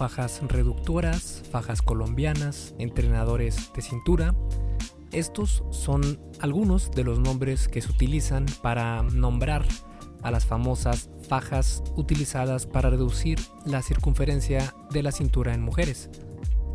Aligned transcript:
fajas 0.00 0.40
reductoras, 0.48 1.42
fajas 1.50 1.82
colombianas, 1.82 2.74
entrenadores 2.78 3.70
de 3.76 3.82
cintura. 3.82 4.34
Estos 5.12 5.62
son 5.72 6.18
algunos 6.40 6.90
de 6.90 7.04
los 7.04 7.18
nombres 7.18 7.68
que 7.68 7.82
se 7.82 7.90
utilizan 7.90 8.46
para 8.62 9.02
nombrar 9.02 9.66
a 10.22 10.30
las 10.30 10.46
famosas 10.46 11.10
fajas 11.28 11.82
utilizadas 11.96 12.64
para 12.64 12.88
reducir 12.88 13.40
la 13.66 13.82
circunferencia 13.82 14.74
de 14.90 15.02
la 15.02 15.12
cintura 15.12 15.52
en 15.52 15.60
mujeres. 15.60 16.08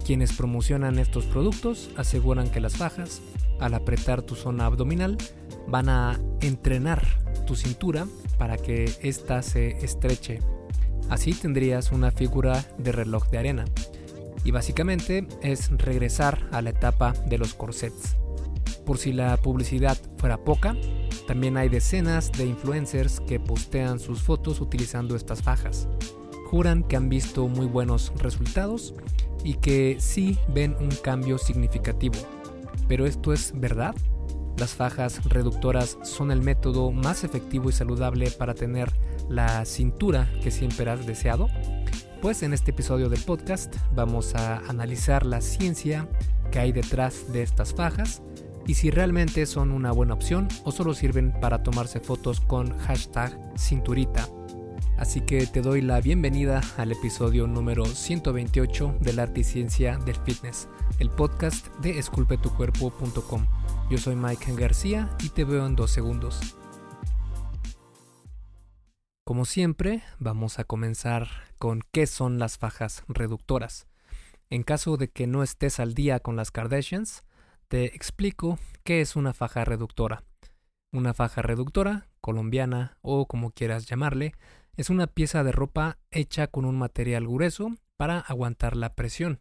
Quienes 0.05 0.33
promocionan 0.33 0.99
estos 0.99 1.25
productos 1.25 1.89
aseguran 1.97 2.51
que 2.51 2.59
las 2.59 2.77
fajas, 2.77 3.23
al 3.59 3.73
apretar 3.73 4.21
tu 4.21 4.35
zona 4.35 4.67
abdominal, 4.67 5.17
van 5.67 5.89
a 5.89 6.19
entrenar 6.41 7.01
tu 7.47 7.55
cintura 7.55 8.05
para 8.37 8.57
que 8.57 8.83
ésta 9.01 9.41
se 9.41 9.83
estreche. 9.83 10.41
Así 11.09 11.33
tendrías 11.33 11.91
una 11.91 12.11
figura 12.11 12.65
de 12.77 12.91
reloj 12.91 13.27
de 13.29 13.37
arena. 13.37 13.65
Y 14.43 14.51
básicamente 14.51 15.27
es 15.41 15.69
regresar 15.71 16.47
a 16.51 16.61
la 16.61 16.71
etapa 16.71 17.13
de 17.27 17.37
los 17.37 17.53
corsets. 17.53 18.15
Por 18.85 18.97
si 18.97 19.13
la 19.13 19.35
publicidad 19.37 19.97
fuera 20.17 20.37
poca, 20.37 20.75
también 21.27 21.57
hay 21.57 21.69
decenas 21.69 22.31
de 22.31 22.45
influencers 22.45 23.19
que 23.19 23.39
postean 23.39 23.99
sus 23.99 24.21
fotos 24.21 24.61
utilizando 24.61 25.15
estas 25.15 25.41
fajas. 25.41 25.87
Juran 26.51 26.83
que 26.83 26.95
han 26.95 27.09
visto 27.09 27.47
muy 27.47 27.65
buenos 27.65 28.13
resultados 28.17 28.93
y 29.43 29.55
que 29.55 29.97
sí 29.99 30.37
ven 30.53 30.75
un 30.79 30.91
cambio 30.91 31.39
significativo. 31.39 32.15
¿Pero 32.87 33.07
esto 33.07 33.33
es 33.33 33.51
verdad? 33.55 33.95
¿Las 34.57 34.75
fajas 34.75 35.23
reductoras 35.25 35.97
son 36.03 36.31
el 36.31 36.41
método 36.41 36.91
más 36.91 37.23
efectivo 37.23 37.69
y 37.69 37.73
saludable 37.73 38.29
para 38.31 38.53
tener 38.53 38.91
la 39.29 39.65
cintura 39.65 40.29
que 40.41 40.51
siempre 40.51 40.89
has 40.89 41.05
deseado? 41.05 41.47
Pues 42.21 42.43
en 42.43 42.53
este 42.53 42.71
episodio 42.71 43.09
del 43.09 43.21
podcast 43.21 43.75
vamos 43.93 44.35
a 44.35 44.57
analizar 44.69 45.25
la 45.25 45.41
ciencia 45.41 46.07
que 46.51 46.59
hay 46.59 46.71
detrás 46.71 47.31
de 47.31 47.43
estas 47.43 47.73
fajas 47.73 48.21
y 48.67 48.75
si 48.75 48.89
realmente 48.89 49.45
son 49.45 49.71
una 49.71 49.91
buena 49.91 50.13
opción 50.13 50.47
o 50.63 50.71
solo 50.71 50.93
sirven 50.93 51.33
para 51.39 51.63
tomarse 51.63 51.99
fotos 51.99 52.39
con 52.39 52.77
hashtag 52.79 53.37
cinturita. 53.57 54.27
Así 54.97 55.21
que 55.21 55.45
te 55.45 55.61
doy 55.61 55.81
la 55.81 55.99
bienvenida 55.99 56.61
al 56.77 56.91
episodio 56.93 57.47
número 57.47 57.85
128 57.85 58.95
del 59.01 59.19
arte 59.19 59.41
y 59.41 59.43
ciencia 59.43 59.97
del 59.97 60.15
fitness, 60.15 60.69
el 60.99 61.09
podcast 61.09 61.67
de 61.79 61.99
esculpetucuerpo.com. 61.99 63.45
Yo 63.89 63.97
soy 63.97 64.15
Mike 64.15 64.53
García 64.55 65.09
y 65.21 65.29
te 65.29 65.43
veo 65.43 65.65
en 65.65 65.75
dos 65.75 65.91
segundos. 65.91 66.55
Como 69.25 69.45
siempre, 69.45 70.03
vamos 70.19 70.59
a 70.59 70.65
comenzar 70.65 71.27
con 71.57 71.81
qué 71.91 72.05
son 72.05 72.37
las 72.37 72.59
fajas 72.59 73.03
reductoras. 73.07 73.87
En 74.51 74.61
caso 74.61 74.97
de 74.97 75.07
que 75.09 75.25
no 75.25 75.41
estés 75.41 75.79
al 75.79 75.95
día 75.95 76.19
con 76.19 76.35
las 76.35 76.51
Kardashians, 76.51 77.23
te 77.67 77.85
explico 77.95 78.59
qué 78.83 79.01
es 79.01 79.15
una 79.15 79.33
faja 79.33 79.65
reductora. 79.65 80.23
Una 80.93 81.15
faja 81.15 81.41
reductora, 81.41 82.07
colombiana 82.21 82.99
o 83.01 83.25
como 83.25 83.49
quieras 83.49 83.87
llamarle, 83.87 84.35
es 84.77 84.91
una 84.91 85.07
pieza 85.07 85.43
de 85.43 85.51
ropa 85.51 85.97
hecha 86.11 86.45
con 86.45 86.63
un 86.63 86.77
material 86.77 87.27
grueso 87.27 87.75
para 87.97 88.19
aguantar 88.19 88.75
la 88.75 88.93
presión. 88.93 89.39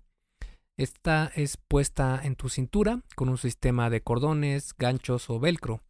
Esta 0.79 1.31
es 1.35 1.59
puesta 1.59 2.19
en 2.25 2.37
tu 2.37 2.49
cintura 2.49 3.03
con 3.17 3.29
un 3.29 3.37
sistema 3.37 3.91
de 3.91 4.01
cordones, 4.01 4.75
ganchos 4.79 5.29
o 5.29 5.39
velcro. 5.39 5.83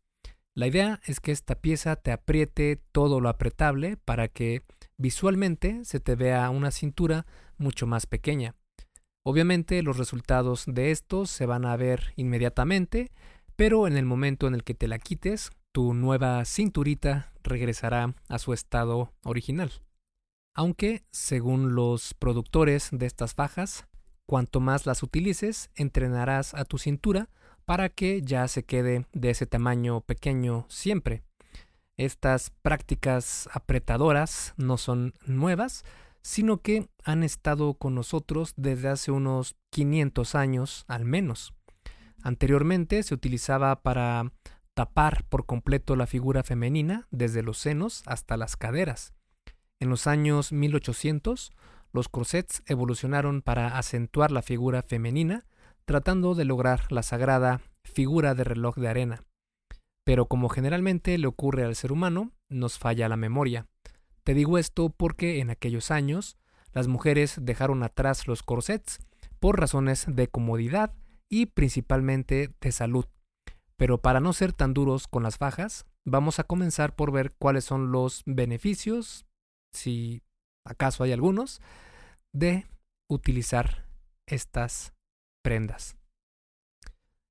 La 0.57 0.69
idea 0.69 1.01
es 1.05 1.19
que 1.19 1.33
esta 1.33 1.57
pieza 1.57 1.97
te 1.97 2.13
apriete 2.13 2.77
todo 2.93 3.21
lo 3.21 3.29
apretable 3.29 3.97
para 3.97 4.29
que 4.29 4.63
visualmente 4.97 5.85
se 5.85 5.99
te 5.99 6.15
vea 6.15 6.49
una 6.51 6.71
cintura 6.71 7.27
mucho 7.59 7.89
más 7.89 8.07
pequeña. 8.07 8.55
Obviamente 9.25 9.83
los 9.83 9.99
resultados 9.99 10.65
de 10.67 10.93
estos 10.93 11.31
se 11.31 11.47
van 11.47 11.65
a 11.65 11.77
ver 11.77 12.13
inmediatamente, 12.15 13.11
pero 13.57 13.89
en 13.89 13.97
el 13.97 14.05
momento 14.05 14.47
en 14.47 14.55
el 14.55 14.63
que 14.63 14.75
te 14.75 14.87
la 14.87 15.01
quites, 15.01 15.51
tu 15.73 15.93
nueva 15.93 16.45
cinturita 16.45 17.33
regresará 17.43 18.15
a 18.29 18.39
su 18.39 18.53
estado 18.53 19.13
original. 19.25 19.73
Aunque, 20.55 21.03
según 21.11 21.75
los 21.75 22.15
productores 22.15 22.91
de 22.93 23.07
estas 23.07 23.35
fajas, 23.35 23.89
cuanto 24.25 24.61
más 24.61 24.87
las 24.87 25.03
utilices, 25.03 25.71
entrenarás 25.75 26.55
a 26.55 26.65
tu 26.65 26.79
cintura 26.79 27.29
para 27.65 27.89
que 27.89 28.23
ya 28.23 28.47
se 28.49 28.65
quede 28.65 29.07
de 29.13 29.31
ese 29.31 29.47
tamaño 29.47 30.01
pequeño 30.01 30.67
siempre. 30.69 31.23
Estas 31.97 32.51
prácticas 32.63 33.49
apretadoras 33.53 34.55
no 34.57 34.77
son 34.77 35.15
nuevas, 35.27 35.85
sino 36.23 36.63
que 36.63 36.89
han 37.05 37.23
estado 37.23 37.75
con 37.75 37.95
nosotros 37.95 38.55
desde 38.57 38.89
hace 38.89 39.11
unos 39.11 39.57
500 39.71 40.35
años 40.35 40.85
al 40.89 41.05
menos. 41.05 41.55
Anteriormente 42.23 43.03
se 43.03 43.15
utilizaba 43.15 43.83
para 43.83 44.33
tapar 44.73 45.25
por 45.29 45.47
completo 45.47 45.95
la 45.95 46.07
figura 46.07 46.43
femenina 46.43 47.07
desde 47.11 47.43
los 47.43 47.59
senos 47.59 48.03
hasta 48.07 48.37
las 48.37 48.57
caderas. 48.57 49.13
En 49.79 49.91
los 49.91 50.07
años 50.07 50.51
1800, 50.53 51.53
los 51.93 52.09
corsets 52.09 52.63
evolucionaron 52.67 53.43
para 53.43 53.79
acentuar 53.79 54.33
la 54.33 54.43
figura 54.43 54.83
femenina, 54.83 55.45
tratando 55.87 56.35
de 56.35 56.45
lograr 56.45 56.91
la 56.91 57.03
sagrada 57.03 57.61
figura 57.85 58.35
de 58.35 58.45
reloj 58.45 58.77
de 58.77 58.89
arena. 58.89 59.25
Pero 60.05 60.27
como 60.27 60.49
generalmente 60.49 61.17
le 61.19 61.27
ocurre 61.27 61.65
al 61.65 61.77
ser 61.77 61.93
humano, 61.93 62.33
nos 62.51 62.79
falla 62.79 63.09
la 63.09 63.17
memoria. 63.17 63.67
Te 64.23 64.35
digo 64.35 64.59
esto 64.59 64.91
porque 64.91 65.41
en 65.41 65.51
aquellos 65.51 65.91
años 65.91 66.39
las 66.73 66.89
mujeres 66.89 67.39
dejaron 67.41 67.83
atrás 67.83 68.27
los 68.27 68.43
corsets 68.43 68.99
por 69.39 69.61
razones 69.61 70.07
de 70.09 70.29
comodidad 70.29 70.95
y 71.31 71.47
principalmente 71.47 72.55
de 72.61 72.73
salud. 72.73 73.07
Pero 73.77 74.01
para 74.01 74.21
no 74.21 74.33
ser 74.33 74.53
tan 74.53 74.73
duros 74.73 75.09
con 75.09 75.23
las 75.23 75.37
fajas, 75.37 75.87
vamos 76.07 76.39
a 76.39 76.45
comenzar 76.45 76.95
por 76.95 77.13
ver 77.13 77.35
cuáles 77.39 77.65
son 77.65 77.93
los 77.93 78.23
beneficios, 78.25 79.27
si 79.73 80.23
acaso 80.67 81.05
hay 81.05 81.13
algunos, 81.13 81.61
de 82.33 82.67
utilizar 83.11 83.87
estas 84.27 84.94
prendas. 85.45 85.97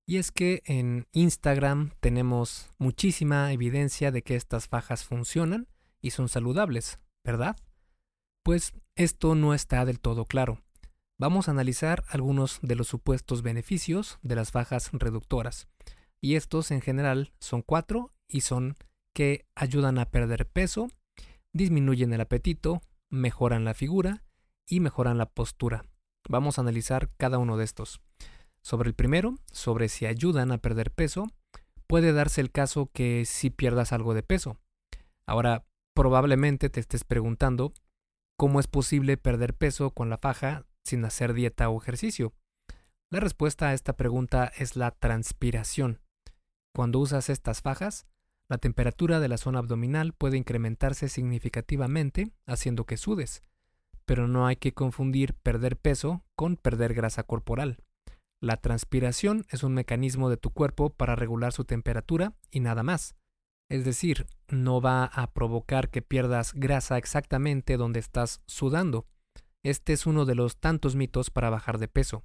Y 0.06 0.18
es 0.18 0.32
que 0.32 0.62
en 0.66 1.08
Instagram 1.12 1.92
tenemos 2.00 2.72
muchísima 2.78 3.52
evidencia 3.52 4.12
de 4.12 4.22
que 4.22 4.36
estas 4.36 4.68
fajas 4.68 5.04
funcionan 5.04 5.68
y 6.02 6.12
son 6.12 6.30
saludables, 6.30 7.00
¿verdad? 7.26 7.58
Pues 8.44 8.74
esto 8.96 9.34
no 9.34 9.54
está 9.54 9.84
del 9.86 10.00
todo 10.00 10.26
claro. 10.26 10.62
Vamos 11.20 11.48
a 11.48 11.52
analizar 11.52 12.04
algunos 12.10 12.60
de 12.62 12.76
los 12.76 12.88
supuestos 12.88 13.42
beneficios 13.42 14.20
de 14.22 14.36
las 14.36 14.52
fajas 14.52 14.92
reductoras. 14.92 15.68
Y 16.22 16.36
estos 16.36 16.72
en 16.72 16.82
general 16.82 17.34
son 17.40 17.62
cuatro 17.62 18.14
y 18.28 18.42
son 18.42 18.76
que 19.16 19.46
ayudan 19.56 19.98
a 19.98 20.10
perder 20.12 20.48
peso, 20.48 20.90
disminuyen 21.54 22.14
el 22.14 22.22
apetito, 22.22 22.82
mejoran 23.10 23.64
la 23.64 23.74
figura 23.74 24.24
y 24.68 24.82
mejoran 24.82 25.18
la 25.18 25.28
postura. 25.28 25.86
Vamos 26.30 26.58
a 26.58 26.62
analizar 26.62 27.10
cada 27.18 27.38
uno 27.38 27.58
de 27.58 27.66
estos. 27.66 28.02
Sobre 28.62 28.90
el 28.90 28.96
primero, 28.96 29.36
sobre 29.52 29.90
si 29.90 30.06
ayudan 30.06 30.52
a 30.52 30.58
perder 30.58 30.92
peso, 30.92 31.28
puede 31.88 32.14
darse 32.14 32.42
el 32.42 32.52
caso 32.52 32.90
que 32.94 33.26
si 33.26 33.50
pierdas 33.50 33.92
algo 33.92 34.14
de 34.14 34.24
peso. 34.24 34.58
Ahora, 35.26 35.66
Probablemente 35.94 36.72
te 36.72 36.80
estés 36.80 37.04
preguntando 37.04 37.74
cómo 38.36 38.60
es 38.60 38.68
posible 38.68 39.16
perder 39.16 39.54
peso 39.54 39.92
con 39.92 40.10
la 40.10 40.18
faja 40.18 40.66
sin 40.84 41.06
hacer 41.06 41.34
dieta 41.34 41.70
o 41.70 41.80
ejercicio. 41.80 42.34
La 43.12 43.20
respuesta 43.20 43.68
a 43.68 43.74
esta 43.76 43.94
pregunta 43.94 44.52
es 44.58 44.76
la 44.76 44.90
transpiración. 44.90 46.02
Cuando 46.74 46.98
usas 46.98 47.30
estas 47.30 47.62
fajas, 47.62 48.08
la 48.50 48.58
temperatura 48.58 49.20
de 49.20 49.28
la 49.28 49.38
zona 49.38 49.60
abdominal 49.60 50.14
puede 50.14 50.38
incrementarse 50.38 51.10
significativamente 51.10 52.32
haciendo 52.48 52.86
que 52.86 52.98
sudes, 52.98 53.44
pero 54.06 54.28
no 54.28 54.48
hay 54.48 54.56
que 54.56 54.74
confundir 54.74 55.34
perder 55.34 55.78
peso 55.78 56.24
con 56.36 56.58
perder 56.58 56.94
grasa 56.94 57.24
corporal. 57.24 57.78
La 58.42 58.58
transpiración 58.58 59.46
es 59.50 59.64
un 59.64 59.74
mecanismo 59.74 60.30
de 60.30 60.38
tu 60.38 60.52
cuerpo 60.52 60.90
para 60.90 61.16
regular 61.16 61.54
su 61.54 61.64
temperatura 61.64 62.34
y 62.52 62.60
nada 62.60 62.84
más. 62.84 63.16
Es 63.70 63.86
decir, 63.86 64.28
no 64.50 64.82
va 64.82 65.06
a 65.06 65.32
provocar 65.32 65.90
que 65.90 66.02
pierdas 66.02 66.54
grasa 66.54 66.98
exactamente 66.98 67.78
donde 67.78 68.00
estás 68.00 68.42
sudando. 68.46 69.08
Este 69.64 69.94
es 69.94 70.06
uno 70.06 70.26
de 70.26 70.36
los 70.36 70.58
tantos 70.58 70.96
mitos 70.96 71.30
para 71.30 71.50
bajar 71.50 71.78
de 71.78 71.88
peso. 71.88 72.24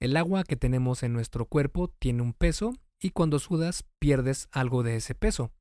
El 0.00 0.16
agua 0.16 0.44
que 0.44 0.56
tenemos 0.56 1.02
en 1.02 1.12
nuestro 1.12 1.44
cuerpo 1.44 1.88
tiene 1.98 2.22
un 2.22 2.32
peso 2.32 2.72
y 2.98 3.10
cuando 3.10 3.38
sudas 3.38 3.84
pierdes 3.98 4.48
algo 4.50 4.82
de 4.82 4.96
ese 4.96 5.14
peso. 5.14 5.52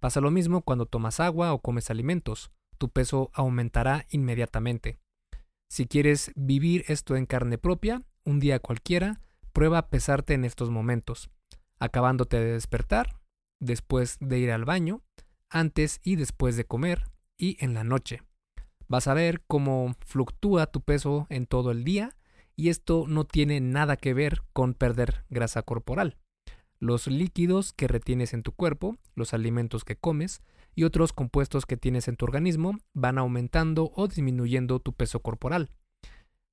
Pasa 0.00 0.20
lo 0.20 0.32
mismo 0.32 0.62
cuando 0.62 0.86
tomas 0.86 1.20
agua 1.20 1.52
o 1.52 1.60
comes 1.60 1.90
alimentos. 1.90 2.50
Tu 2.82 2.88
peso 2.88 3.30
aumentará 3.32 4.06
inmediatamente. 4.10 4.98
Si 5.70 5.86
quieres 5.86 6.32
vivir 6.34 6.84
esto 6.88 7.14
en 7.14 7.26
carne 7.26 7.56
propia, 7.56 8.02
un 8.24 8.40
día 8.40 8.58
cualquiera, 8.58 9.20
prueba 9.52 9.78
a 9.78 9.88
pesarte 9.88 10.34
en 10.34 10.44
estos 10.44 10.68
momentos. 10.68 11.30
Acabándote 11.78 12.40
de 12.40 12.54
despertar, 12.54 13.20
después 13.60 14.16
de 14.18 14.40
ir 14.40 14.50
al 14.50 14.64
baño, 14.64 15.00
antes 15.48 16.00
y 16.02 16.16
después 16.16 16.56
de 16.56 16.64
comer 16.64 17.04
y 17.38 17.56
en 17.64 17.72
la 17.72 17.84
noche. 17.84 18.24
Vas 18.88 19.06
a 19.06 19.14
ver 19.14 19.44
cómo 19.46 19.94
fluctúa 20.04 20.66
tu 20.66 20.80
peso 20.80 21.28
en 21.30 21.46
todo 21.46 21.70
el 21.70 21.84
día 21.84 22.16
y 22.56 22.68
esto 22.68 23.04
no 23.06 23.22
tiene 23.22 23.60
nada 23.60 23.96
que 23.96 24.12
ver 24.12 24.42
con 24.52 24.74
perder 24.74 25.24
grasa 25.30 25.62
corporal. 25.62 26.18
Los 26.80 27.06
líquidos 27.06 27.72
que 27.74 27.86
retienes 27.86 28.34
en 28.34 28.42
tu 28.42 28.50
cuerpo, 28.50 28.96
los 29.14 29.34
alimentos 29.34 29.84
que 29.84 29.94
comes 29.94 30.42
y 30.74 30.84
otros 30.84 31.12
compuestos 31.12 31.66
que 31.66 31.76
tienes 31.76 32.08
en 32.08 32.16
tu 32.16 32.24
organismo 32.24 32.78
van 32.94 33.18
aumentando 33.18 33.92
o 33.94 34.08
disminuyendo 34.08 34.80
tu 34.80 34.92
peso 34.92 35.20
corporal. 35.20 35.70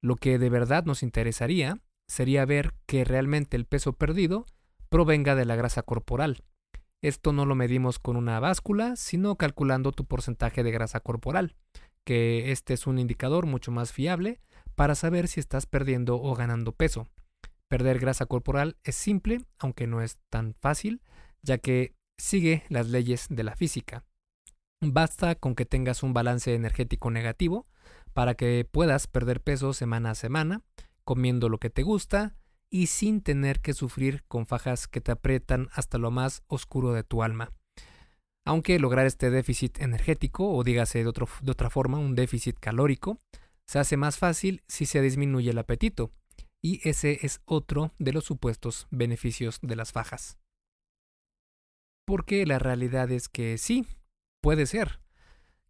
Lo 0.01 0.15
que 0.15 0.39
de 0.39 0.49
verdad 0.49 0.85
nos 0.85 1.03
interesaría 1.03 1.79
sería 2.07 2.45
ver 2.45 2.73
que 2.85 3.03
realmente 3.03 3.57
el 3.57 3.65
peso 3.65 3.93
perdido 3.93 4.45
provenga 4.89 5.35
de 5.35 5.45
la 5.45 5.55
grasa 5.55 5.83
corporal. 5.83 6.43
Esto 7.01 7.31
no 7.31 7.45
lo 7.45 7.55
medimos 7.55 7.99
con 7.99 8.17
una 8.17 8.39
báscula, 8.39 8.95
sino 8.95 9.37
calculando 9.37 9.91
tu 9.91 10.05
porcentaje 10.05 10.63
de 10.63 10.71
grasa 10.71 10.99
corporal, 10.99 11.55
que 12.03 12.51
este 12.51 12.73
es 12.73 12.87
un 12.87 12.99
indicador 12.99 13.45
mucho 13.45 13.71
más 13.71 13.93
fiable 13.93 14.41
para 14.75 14.95
saber 14.95 15.27
si 15.27 15.39
estás 15.39 15.65
perdiendo 15.65 16.21
o 16.21 16.35
ganando 16.35 16.73
peso. 16.73 17.07
Perder 17.69 17.99
grasa 17.99 18.25
corporal 18.25 18.77
es 18.83 18.95
simple, 18.95 19.45
aunque 19.59 19.87
no 19.87 20.01
es 20.01 20.17
tan 20.29 20.55
fácil, 20.55 21.01
ya 21.41 21.59
que 21.59 21.93
sigue 22.17 22.63
las 22.69 22.87
leyes 22.87 23.27
de 23.29 23.43
la 23.43 23.55
física. 23.55 24.03
Basta 24.81 25.35
con 25.35 25.55
que 25.55 25.65
tengas 25.65 26.03
un 26.03 26.13
balance 26.13 26.53
energético 26.53 27.11
negativo 27.11 27.67
para 28.13 28.35
que 28.35 28.65
puedas 28.69 29.07
perder 29.07 29.41
peso 29.41 29.73
semana 29.73 30.11
a 30.11 30.15
semana, 30.15 30.61
comiendo 31.03 31.49
lo 31.49 31.57
que 31.57 31.69
te 31.69 31.83
gusta 31.83 32.37
y 32.69 32.87
sin 32.87 33.21
tener 33.21 33.59
que 33.59 33.73
sufrir 33.73 34.23
con 34.27 34.45
fajas 34.45 34.87
que 34.87 35.01
te 35.01 35.11
aprietan 35.11 35.69
hasta 35.73 35.97
lo 35.97 36.11
más 36.11 36.43
oscuro 36.47 36.93
de 36.93 37.03
tu 37.03 37.23
alma. 37.23 37.51
Aunque 38.45 38.79
lograr 38.79 39.05
este 39.05 39.29
déficit 39.29 39.79
energético, 39.81 40.49
o 40.49 40.63
dígase 40.63 41.03
de, 41.03 41.11
de 41.41 41.51
otra 41.51 41.69
forma, 41.69 41.99
un 41.99 42.15
déficit 42.15 42.57
calórico, 42.57 43.19
se 43.67 43.79
hace 43.79 43.97
más 43.97 44.17
fácil 44.17 44.63
si 44.67 44.85
se 44.85 45.01
disminuye 45.01 45.51
el 45.51 45.57
apetito, 45.57 46.11
y 46.61 46.87
ese 46.87 47.19
es 47.23 47.41
otro 47.45 47.93
de 47.99 48.13
los 48.13 48.23
supuestos 48.23 48.87
beneficios 48.91 49.59
de 49.61 49.75
las 49.75 49.91
fajas. 49.91 50.39
Porque 52.05 52.45
la 52.45 52.59
realidad 52.59 53.11
es 53.11 53.29
que 53.29 53.57
sí, 53.57 53.85
puede 54.41 54.65
ser 54.65 54.99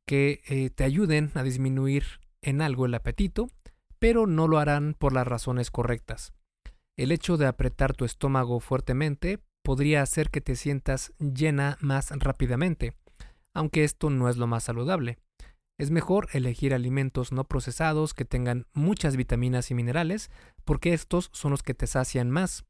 que 0.06 0.42
eh, 0.48 0.70
te 0.70 0.84
ayuden 0.84 1.32
a 1.36 1.44
disminuir 1.44 2.04
en 2.42 2.62
algo 2.62 2.86
el 2.86 2.96
apetito, 2.96 3.50
pero 4.00 4.28
no 4.28 4.48
lo 4.48 4.60
harán 4.60 4.96
por 4.98 5.14
las 5.14 5.28
razones 5.28 5.72
correctas. 5.72 6.34
El 6.98 7.12
hecho 7.12 7.38
de 7.38 7.46
apretar 7.46 7.94
tu 7.94 8.06
estómago 8.06 8.60
fuertemente 8.60 9.40
podría 9.64 10.02
hacer 10.02 10.30
que 10.30 10.42
te 10.42 10.56
sientas 10.56 11.14
llena 11.20 11.78
más 11.80 12.10
rápidamente, 12.12 12.94
aunque 13.54 13.84
esto 13.84 14.10
no 14.10 14.30
es 14.30 14.38
lo 14.38 14.48
más 14.48 14.64
saludable. 14.64 15.18
Es 15.78 15.92
mejor 15.92 16.28
elegir 16.34 16.74
alimentos 16.74 17.32
no 17.32 17.46
procesados 17.46 18.14
que 18.14 18.26
tengan 18.26 18.66
muchas 18.74 19.16
vitaminas 19.16 19.72
y 19.72 19.76
minerales, 19.76 20.30
porque 20.66 20.94
estos 20.94 21.30
son 21.34 21.52
los 21.52 21.64
que 21.64 21.74
te 21.74 21.88
sacian 21.88 22.30
más. 22.30 22.66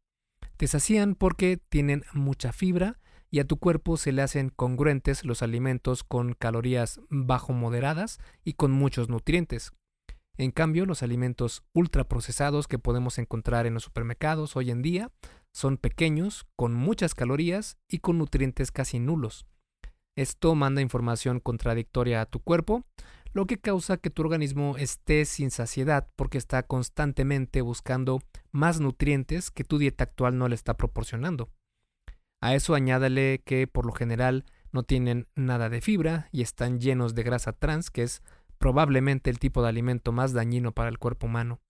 Te 0.57 0.67
sacian 0.67 1.15
porque 1.15 1.57
tienen 1.57 2.03
mucha 2.13 2.51
fibra 2.51 2.99
y 3.31 3.39
a 3.39 3.47
tu 3.47 3.57
cuerpo 3.57 3.97
se 3.97 4.11
le 4.11 4.21
hacen 4.21 4.49
congruentes 4.49 5.23
los 5.23 5.41
alimentos 5.41 6.03
con 6.03 6.33
calorías 6.33 6.99
bajo 7.09 7.53
moderadas 7.53 8.19
y 8.43 8.53
con 8.53 8.71
muchos 8.71 9.09
nutrientes. 9.09 9.73
En 10.37 10.51
cambio, 10.51 10.85
los 10.85 11.03
alimentos 11.03 11.63
ultraprocesados 11.73 12.67
que 12.67 12.79
podemos 12.79 13.17
encontrar 13.17 13.65
en 13.65 13.73
los 13.73 13.83
supermercados 13.83 14.55
hoy 14.55 14.71
en 14.71 14.81
día 14.81 15.11
son 15.51 15.77
pequeños, 15.77 16.45
con 16.55 16.73
muchas 16.73 17.13
calorías 17.13 17.77
y 17.89 17.99
con 17.99 18.17
nutrientes 18.17 18.71
casi 18.71 18.99
nulos. 18.99 19.45
Esto 20.15 20.55
manda 20.55 20.81
información 20.81 21.39
contradictoria 21.39 22.21
a 22.21 22.25
tu 22.25 22.39
cuerpo, 22.39 22.85
lo 23.31 23.45
que 23.45 23.59
causa 23.59 23.97
que 23.97 24.09
tu 24.09 24.21
organismo 24.21 24.75
esté 24.77 25.25
sin 25.25 25.51
saciedad 25.51 26.09
porque 26.15 26.37
está 26.37 26.63
constantemente 26.63 27.61
buscando 27.61 28.21
más 28.51 28.79
nutrientes 28.79 29.51
que 29.51 29.63
tu 29.63 29.77
dieta 29.77 30.05
actual 30.05 30.37
no 30.37 30.47
le 30.47 30.55
está 30.55 30.75
proporcionando. 30.77 31.49
A 32.41 32.55
eso 32.55 32.73
añádale 32.73 33.41
que 33.45 33.67
por 33.67 33.85
lo 33.85 33.91
general 33.91 34.45
no 34.71 34.83
tienen 34.83 35.27
nada 35.35 35.69
de 35.69 35.81
fibra 35.81 36.29
y 36.31 36.41
están 36.41 36.79
llenos 36.79 37.15
de 37.15 37.23
grasa 37.23 37.53
trans, 37.53 37.91
que 37.91 38.03
es 38.03 38.21
probablemente 38.57 39.29
el 39.29 39.39
tipo 39.39 39.61
de 39.61 39.69
alimento 39.69 40.11
más 40.11 40.33
dañino 40.33 40.73
para 40.73 40.89
el 40.89 40.99
cuerpo 40.99 41.27
humano. 41.27 41.61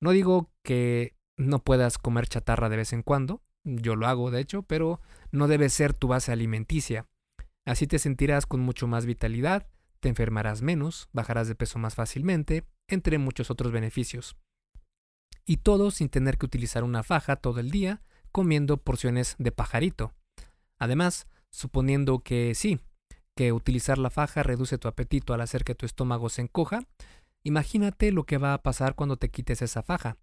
No 0.00 0.10
digo 0.10 0.50
que 0.62 1.14
no 1.36 1.62
puedas 1.62 1.98
comer 1.98 2.26
chatarra 2.26 2.68
de 2.68 2.76
vez 2.76 2.92
en 2.92 3.02
cuando, 3.02 3.42
yo 3.64 3.96
lo 3.96 4.06
hago 4.06 4.30
de 4.30 4.40
hecho, 4.40 4.62
pero 4.62 5.00
no 5.30 5.48
debe 5.48 5.68
ser 5.68 5.94
tu 5.94 6.08
base 6.08 6.32
alimenticia. 6.32 7.06
Así 7.64 7.86
te 7.86 7.98
sentirás 7.98 8.46
con 8.46 8.60
mucho 8.60 8.86
más 8.86 9.06
vitalidad, 9.06 9.68
te 10.00 10.08
enfermarás 10.08 10.62
menos, 10.62 11.08
bajarás 11.12 11.48
de 11.48 11.54
peso 11.54 11.78
más 11.78 11.94
fácilmente, 11.94 12.64
entre 12.88 13.18
muchos 13.18 13.50
otros 13.50 13.72
beneficios. 13.72 14.36
Y 15.46 15.58
todo 15.58 15.90
sin 15.90 16.08
tener 16.08 16.38
que 16.38 16.46
utilizar 16.46 16.82
una 16.84 17.02
faja 17.02 17.36
todo 17.36 17.60
el 17.60 17.70
día 17.70 18.02
comiendo 18.32 18.78
porciones 18.78 19.36
de 19.38 19.52
pajarito. 19.52 20.12
Además, 20.78 21.26
suponiendo 21.50 22.20
que 22.20 22.54
sí, 22.54 22.80
que 23.36 23.52
utilizar 23.52 23.98
la 23.98 24.10
faja 24.10 24.42
reduce 24.42 24.78
tu 24.78 24.88
apetito 24.88 25.34
al 25.34 25.40
hacer 25.40 25.64
que 25.64 25.74
tu 25.74 25.86
estómago 25.86 26.28
se 26.28 26.42
encoja, 26.42 26.80
imagínate 27.44 28.10
lo 28.10 28.24
que 28.24 28.38
va 28.38 28.54
a 28.54 28.62
pasar 28.62 28.94
cuando 28.94 29.16
te 29.16 29.30
quites 29.30 29.62
esa 29.62 29.82
faja. 29.82 30.16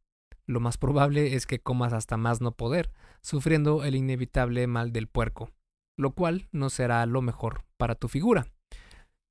Lo 0.46 0.60
más 0.60 0.78
probable 0.78 1.36
es 1.36 1.46
que 1.46 1.60
comas 1.60 1.94
hasta 1.94 2.18
más 2.18 2.42
no 2.42 2.52
poder, 2.52 2.92
sufriendo 3.22 3.84
el 3.84 3.96
inevitable 3.96 4.66
mal 4.68 4.92
del 4.92 5.08
puerco, 5.08 5.52
lo 5.96 6.12
cual 6.12 6.48
no 6.52 6.70
será 6.70 7.06
lo 7.06 7.22
mejor 7.22 7.66
para 7.78 7.96
tu 7.96 8.08
figura. 8.08 8.48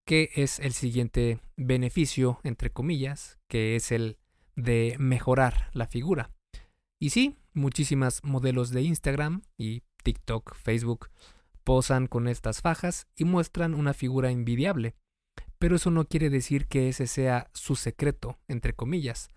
¿Qué 0.07 0.31
es 0.37 0.61
el 0.61 0.73
siguiente 0.73 1.41
beneficio, 1.57 2.41
entre 2.45 2.71
comillas, 2.71 3.39
que 3.49 3.77
es 3.77 3.93
el 3.93 4.17
de 4.55 4.97
mejorar 4.99 5.71
la 5.73 5.87
figura? 5.87 6.31
Y 7.01 7.11
sí, 7.11 7.37
muchísimas 7.59 8.25
modelos 8.25 8.71
de 8.71 8.83
Instagram 8.83 9.43
y 9.57 9.83
TikTok, 10.03 10.55
Facebook 10.55 11.11
posan 11.65 12.07
con 12.07 12.29
estas 12.29 12.63
fajas 12.63 13.07
y 13.15 13.25
muestran 13.25 13.75
una 13.75 13.93
figura 13.93 14.31
envidiable. 14.31 14.95
Pero 15.59 15.77
eso 15.77 15.91
no 15.91 16.07
quiere 16.07 16.31
decir 16.31 16.67
que 16.67 16.89
ese 16.89 17.07
sea 17.07 17.51
su 17.53 17.77
secreto, 17.77 18.39
entre 18.49 18.73
comillas. 18.73 19.29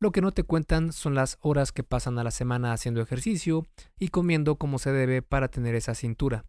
Lo 0.00 0.10
que 0.10 0.22
no 0.22 0.32
te 0.32 0.42
cuentan 0.42 0.92
son 0.92 1.14
las 1.14 1.38
horas 1.40 1.72
que 1.72 1.84
pasan 1.84 2.18
a 2.18 2.24
la 2.24 2.30
semana 2.30 2.72
haciendo 2.72 3.02
ejercicio 3.02 3.66
y 3.98 4.08
comiendo 4.08 4.56
como 4.56 4.78
se 4.78 4.90
debe 4.90 5.22
para 5.22 5.48
tener 5.48 5.74
esa 5.74 5.94
cintura. 5.94 6.44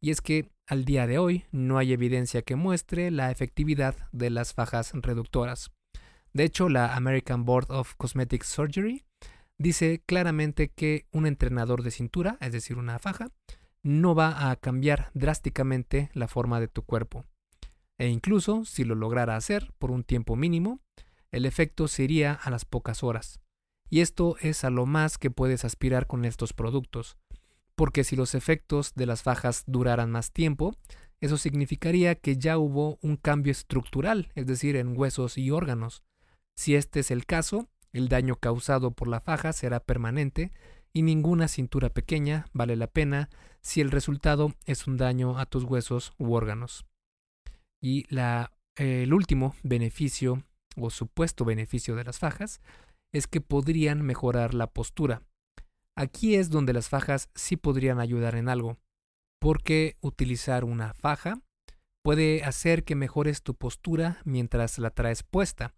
Y 0.00 0.10
es 0.10 0.20
que 0.20 0.50
al 0.66 0.84
día 0.84 1.06
de 1.06 1.18
hoy 1.18 1.46
no 1.50 1.78
hay 1.78 1.92
evidencia 1.94 2.42
que 2.42 2.56
muestre 2.56 3.10
la 3.10 3.30
efectividad 3.30 3.96
de 4.12 4.28
las 4.28 4.52
fajas 4.52 4.92
reductoras. 4.92 5.72
De 6.34 6.44
hecho, 6.44 6.68
la 6.68 6.94
American 6.94 7.44
Board 7.44 7.70
of 7.70 7.94
Cosmetic 7.96 8.44
Surgery 8.44 9.02
dice 9.58 10.02
claramente 10.04 10.68
que 10.68 11.06
un 11.12 11.26
entrenador 11.26 11.82
de 11.82 11.90
cintura, 11.90 12.38
es 12.40 12.52
decir, 12.52 12.78
una 12.78 12.98
faja, 12.98 13.30
no 13.82 14.14
va 14.14 14.50
a 14.50 14.56
cambiar 14.56 15.10
drásticamente 15.14 16.10
la 16.14 16.28
forma 16.28 16.60
de 16.60 16.68
tu 16.68 16.82
cuerpo. 16.82 17.24
E 17.98 18.08
incluso 18.08 18.64
si 18.64 18.84
lo 18.84 18.94
lograra 18.94 19.36
hacer 19.36 19.72
por 19.78 19.90
un 19.90 20.04
tiempo 20.04 20.36
mínimo, 20.36 20.80
el 21.30 21.46
efecto 21.46 21.88
sería 21.88 22.32
a 22.32 22.50
las 22.50 22.64
pocas 22.64 23.02
horas. 23.02 23.40
Y 23.90 24.00
esto 24.00 24.36
es 24.40 24.64
a 24.64 24.70
lo 24.70 24.86
más 24.86 25.18
que 25.18 25.30
puedes 25.30 25.64
aspirar 25.64 26.06
con 26.06 26.24
estos 26.24 26.52
productos, 26.52 27.18
porque 27.76 28.04
si 28.04 28.16
los 28.16 28.34
efectos 28.34 28.94
de 28.94 29.06
las 29.06 29.22
fajas 29.22 29.64
duraran 29.66 30.10
más 30.10 30.32
tiempo, 30.32 30.76
eso 31.20 31.36
significaría 31.36 32.14
que 32.14 32.36
ya 32.36 32.58
hubo 32.58 32.98
un 33.02 33.16
cambio 33.16 33.52
estructural, 33.52 34.30
es 34.34 34.46
decir, 34.46 34.76
en 34.76 34.98
huesos 34.98 35.38
y 35.38 35.50
órganos. 35.50 36.02
Si 36.56 36.74
este 36.74 37.00
es 37.00 37.10
el 37.10 37.26
caso, 37.26 37.68
el 37.94 38.08
daño 38.08 38.36
causado 38.36 38.90
por 38.90 39.08
la 39.08 39.20
faja 39.20 39.52
será 39.52 39.80
permanente 39.80 40.52
y 40.92 41.02
ninguna 41.02 41.48
cintura 41.48 41.88
pequeña 41.88 42.46
vale 42.52 42.76
la 42.76 42.88
pena 42.88 43.30
si 43.62 43.80
el 43.80 43.90
resultado 43.90 44.52
es 44.66 44.86
un 44.86 44.96
daño 44.96 45.38
a 45.38 45.46
tus 45.46 45.64
huesos 45.64 46.12
u 46.18 46.34
órganos. 46.34 46.84
Y 47.80 48.04
la, 48.12 48.52
el 48.76 49.14
último 49.14 49.54
beneficio 49.62 50.44
o 50.76 50.90
supuesto 50.90 51.44
beneficio 51.44 51.94
de 51.94 52.04
las 52.04 52.18
fajas 52.18 52.60
es 53.12 53.26
que 53.28 53.40
podrían 53.40 54.02
mejorar 54.02 54.54
la 54.54 54.66
postura. 54.66 55.22
Aquí 55.96 56.34
es 56.34 56.50
donde 56.50 56.72
las 56.72 56.88
fajas 56.88 57.30
sí 57.34 57.56
podrían 57.56 58.00
ayudar 58.00 58.34
en 58.34 58.48
algo, 58.48 58.78
porque 59.40 59.96
utilizar 60.00 60.64
una 60.64 60.94
faja 60.94 61.40
puede 62.02 62.42
hacer 62.42 62.84
que 62.84 62.96
mejores 62.96 63.42
tu 63.42 63.54
postura 63.54 64.18
mientras 64.24 64.78
la 64.78 64.90
traes 64.90 65.22
puesta. 65.22 65.74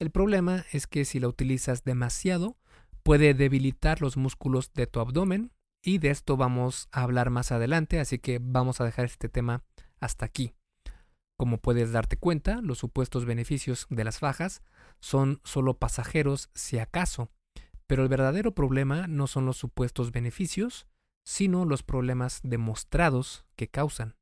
El 0.00 0.10
problema 0.10 0.64
es 0.72 0.86
que 0.86 1.04
si 1.04 1.18
la 1.18 1.26
utilizas 1.26 1.82
demasiado, 1.82 2.56
puede 3.02 3.34
debilitar 3.34 4.00
los 4.00 4.16
músculos 4.16 4.72
de 4.72 4.86
tu 4.86 5.00
abdomen 5.00 5.50
y 5.82 5.98
de 5.98 6.10
esto 6.10 6.36
vamos 6.36 6.88
a 6.92 7.02
hablar 7.02 7.30
más 7.30 7.50
adelante, 7.50 7.98
así 7.98 8.18
que 8.18 8.38
vamos 8.40 8.80
a 8.80 8.84
dejar 8.84 9.06
este 9.06 9.28
tema 9.28 9.64
hasta 9.98 10.24
aquí. 10.24 10.54
Como 11.36 11.58
puedes 11.58 11.90
darte 11.90 12.16
cuenta, 12.16 12.60
los 12.60 12.78
supuestos 12.78 13.24
beneficios 13.24 13.86
de 13.90 14.04
las 14.04 14.18
fajas 14.18 14.62
son 15.00 15.40
solo 15.44 15.78
pasajeros 15.78 16.50
si 16.54 16.78
acaso, 16.78 17.30
pero 17.86 18.02
el 18.02 18.08
verdadero 18.08 18.54
problema 18.54 19.06
no 19.08 19.26
son 19.26 19.46
los 19.46 19.56
supuestos 19.56 20.12
beneficios, 20.12 20.86
sino 21.24 21.64
los 21.64 21.82
problemas 21.82 22.40
demostrados 22.42 23.46
que 23.56 23.68
causan. 23.68 24.16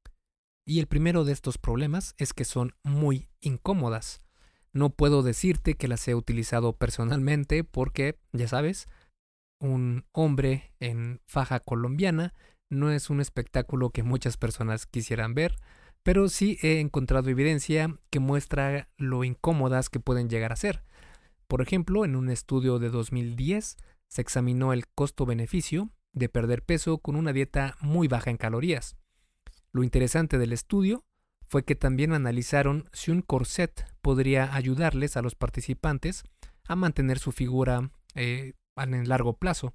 Y 0.67 0.81
el 0.81 0.87
primero 0.87 1.25
de 1.25 1.33
estos 1.33 1.59
problemas 1.59 2.15
es 2.19 2.33
que 2.33 2.45
son 2.45 2.75
muy 2.83 3.29
incómodas. 3.41 4.26
No 4.77 4.91
puedo 4.91 5.23
decirte 5.23 5.73
que 5.73 5.89
las 5.89 6.07
he 6.07 6.15
utilizado 6.15 6.75
personalmente 6.75 7.65
porque, 7.65 8.19
ya 8.35 8.47
sabes, 8.47 8.91
un 9.59 10.05
hombre 10.13 10.75
en 10.81 11.23
faja 11.27 11.61
colombiana 11.61 12.35
no 12.69 12.91
es 12.91 13.09
un 13.09 13.23
espectáculo 13.23 13.89
que 13.89 14.03
muchas 14.03 14.37
personas 14.37 14.85
quisieran 14.85 15.33
ver, 15.33 15.57
pero 16.03 16.29
sí 16.29 16.59
he 16.61 16.81
encontrado 16.81 17.31
evidencia 17.31 17.99
que 18.11 18.21
muestra 18.21 18.91
lo 18.99 19.25
incómodas 19.25 19.89
que 19.89 19.99
pueden 19.99 20.29
llegar 20.29 20.53
a 20.53 20.57
ser. 20.57 20.85
Por 21.49 21.63
ejemplo, 21.63 22.05
en 22.05 22.15
un 22.15 22.29
estudio 22.29 22.79
de 22.79 22.91
2010 22.91 23.79
se 24.09 24.21
examinó 24.21 24.75
el 24.75 24.87
costo-beneficio 24.89 25.89
de 26.13 26.29
perder 26.29 26.63
peso 26.63 26.99
con 26.99 27.17
una 27.17 27.33
dieta 27.33 27.79
muy 27.81 28.09
baja 28.09 28.29
en 28.29 28.37
calorías. 28.37 28.99
Lo 29.73 29.83
interesante 29.83 30.37
del 30.37 30.53
estudio 30.53 31.06
fue 31.49 31.65
que 31.65 31.75
también 31.75 32.13
analizaron 32.13 32.89
si 32.93 33.11
un 33.11 33.23
corset 33.23 33.87
podría 34.03 34.55
ayudarles 34.55 35.17
a 35.17 35.23
los 35.23 35.35
participantes 35.35 36.25
a 36.69 36.77
mantener 36.77 37.19
su 37.19 37.33
figura 37.33 37.91
eh, 38.15 38.55
en 38.77 39.09
largo 39.09 39.35
plazo. 39.35 39.75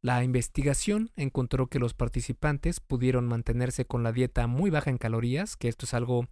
La 0.00 0.22
investigación 0.22 1.10
encontró 1.16 1.66
que 1.66 1.80
los 1.80 1.92
participantes 1.92 2.80
pudieron 2.80 3.26
mantenerse 3.26 3.84
con 3.84 4.02
la 4.02 4.12
dieta 4.12 4.46
muy 4.46 4.70
baja 4.70 4.90
en 4.90 4.98
calorías, 4.98 5.56
que 5.56 5.68
esto 5.68 5.86
es 5.86 5.94
algo 5.94 6.26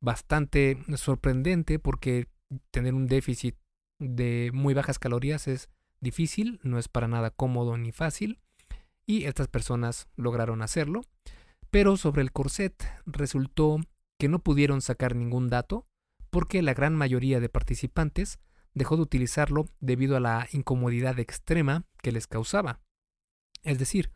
bastante 0.00 0.78
sorprendente 0.96 1.78
porque 1.78 2.28
tener 2.70 2.94
un 2.94 3.06
déficit 3.06 3.56
de 3.98 4.50
muy 4.52 4.74
bajas 4.74 4.98
calorías 4.98 5.46
es 5.46 5.68
difícil, 6.00 6.58
no 6.62 6.78
es 6.78 6.88
para 6.88 7.06
nada 7.06 7.30
cómodo 7.30 7.76
ni 7.76 7.92
fácil, 7.92 8.40
y 9.06 9.24
estas 9.24 9.48
personas 9.48 10.08
lograron 10.16 10.62
hacerlo. 10.62 11.02
Pero 11.70 11.96
sobre 11.96 12.22
el 12.22 12.32
corset 12.32 12.74
resultó 13.06 13.78
que 14.22 14.28
no 14.28 14.38
pudieron 14.38 14.82
sacar 14.82 15.16
ningún 15.16 15.48
dato 15.48 15.88
porque 16.30 16.62
la 16.62 16.74
gran 16.74 16.94
mayoría 16.94 17.40
de 17.40 17.48
participantes 17.48 18.38
dejó 18.72 18.94
de 18.94 19.02
utilizarlo 19.02 19.66
debido 19.80 20.16
a 20.16 20.20
la 20.20 20.46
incomodidad 20.52 21.18
extrema 21.18 21.86
que 22.04 22.12
les 22.12 22.28
causaba. 22.28 22.78
Es 23.64 23.80
decir, 23.80 24.12